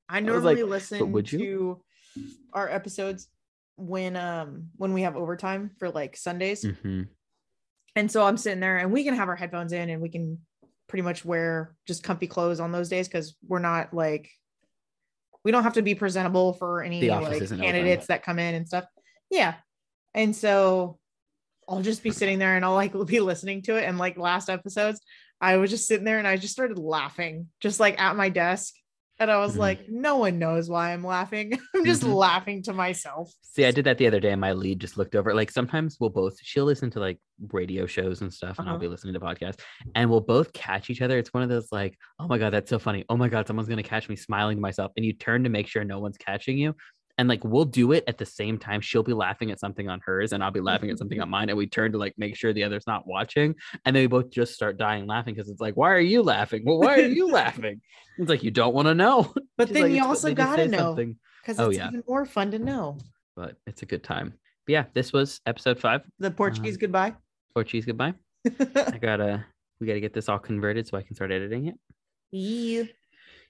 [0.07, 1.81] I normally like, listen would you?" to
[2.53, 3.27] our episodes
[3.77, 6.65] when um when we have overtime for like Sundays.
[6.65, 7.07] Mhm.
[7.95, 10.39] And so I'm sitting there and we can have our headphones in and we can
[10.87, 14.29] pretty much wear just comfy clothes on those days because we're not like
[15.43, 17.65] we don't have to be presentable for any like isn't open.
[17.65, 18.85] candidates that come in and stuff.
[19.29, 19.55] Yeah.
[20.13, 20.99] And so
[21.67, 23.85] I'll just be sitting there and I'll like be listening to it.
[23.85, 24.99] And like last episodes,
[25.41, 28.73] I was just sitting there and I just started laughing, just like at my desk.
[29.21, 29.59] And I was Mhm.
[29.59, 31.51] like, no one knows why I'm laughing.
[31.75, 32.13] I'm just Mhm.
[32.15, 33.33] laughing to myself.
[33.41, 35.33] See, I did that the other day, and my lead just looked over.
[35.33, 37.19] Like sometimes we'll both she'll listen to like
[37.51, 38.81] radio shows and stuff, and I'll Uh-huh.
[38.81, 39.59] be listening to podcasts,
[39.95, 41.17] and we'll both catch each other.
[41.17, 43.03] It's one of those like, oh my god, that's so funny.
[43.09, 45.67] Oh my god, someone's gonna catch me smiling to myself, and you turn to make
[45.67, 46.75] sure no one's catching you.
[47.19, 48.79] And like we'll do it at the same time.
[48.81, 51.49] She'll be laughing at something on hers, and I'll be laughing at something on mine.
[51.49, 53.53] And we turn to like make sure the other's not watching.
[53.85, 56.63] And then we both just start dying laughing because it's like, why are you laughing?
[56.65, 57.81] Well, why are you laughing?
[58.17, 59.31] It's like you don't want to know.
[59.57, 61.89] But She's then like, you also gotta know something." because Oh, it's yeah.
[61.89, 62.97] even more fun to know.
[63.35, 64.33] But it's a good time.
[64.65, 66.01] But yeah, this was episode five.
[66.19, 67.13] The Portuguese Um, goodbye.
[67.53, 68.13] Portuguese goodbye.
[68.47, 69.45] I gotta
[69.81, 71.75] we gotta get this all converted so I can start editing it.
[72.31, 72.83] yeah.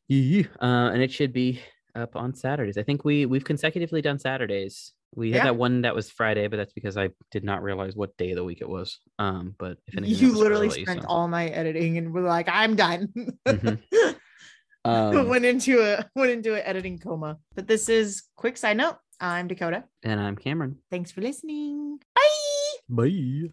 [0.07, 0.43] Yeah.
[0.59, 1.59] Uh, and it should be
[1.95, 2.77] up on Saturdays.
[2.77, 4.93] I think we we've consecutively done Saturdays.
[5.15, 5.43] We had Yeah.
[5.45, 8.35] that one that was Friday, but that's because I did not realize what day of
[8.35, 8.99] the week it was.
[9.17, 12.47] Um, but if anything, You literally early, spent so- all night editing and we're like,
[12.47, 13.07] I'm done.
[13.47, 13.79] Mhm.
[14.85, 17.37] um, went into a went into an editing coma.
[17.55, 18.97] But this is quick side note.
[19.19, 19.83] I'm Dakota.
[20.03, 20.75] and I'm Camron.
[20.91, 21.99] Thanks for listening.
[22.15, 22.77] Bye.
[22.87, 23.51] Bye.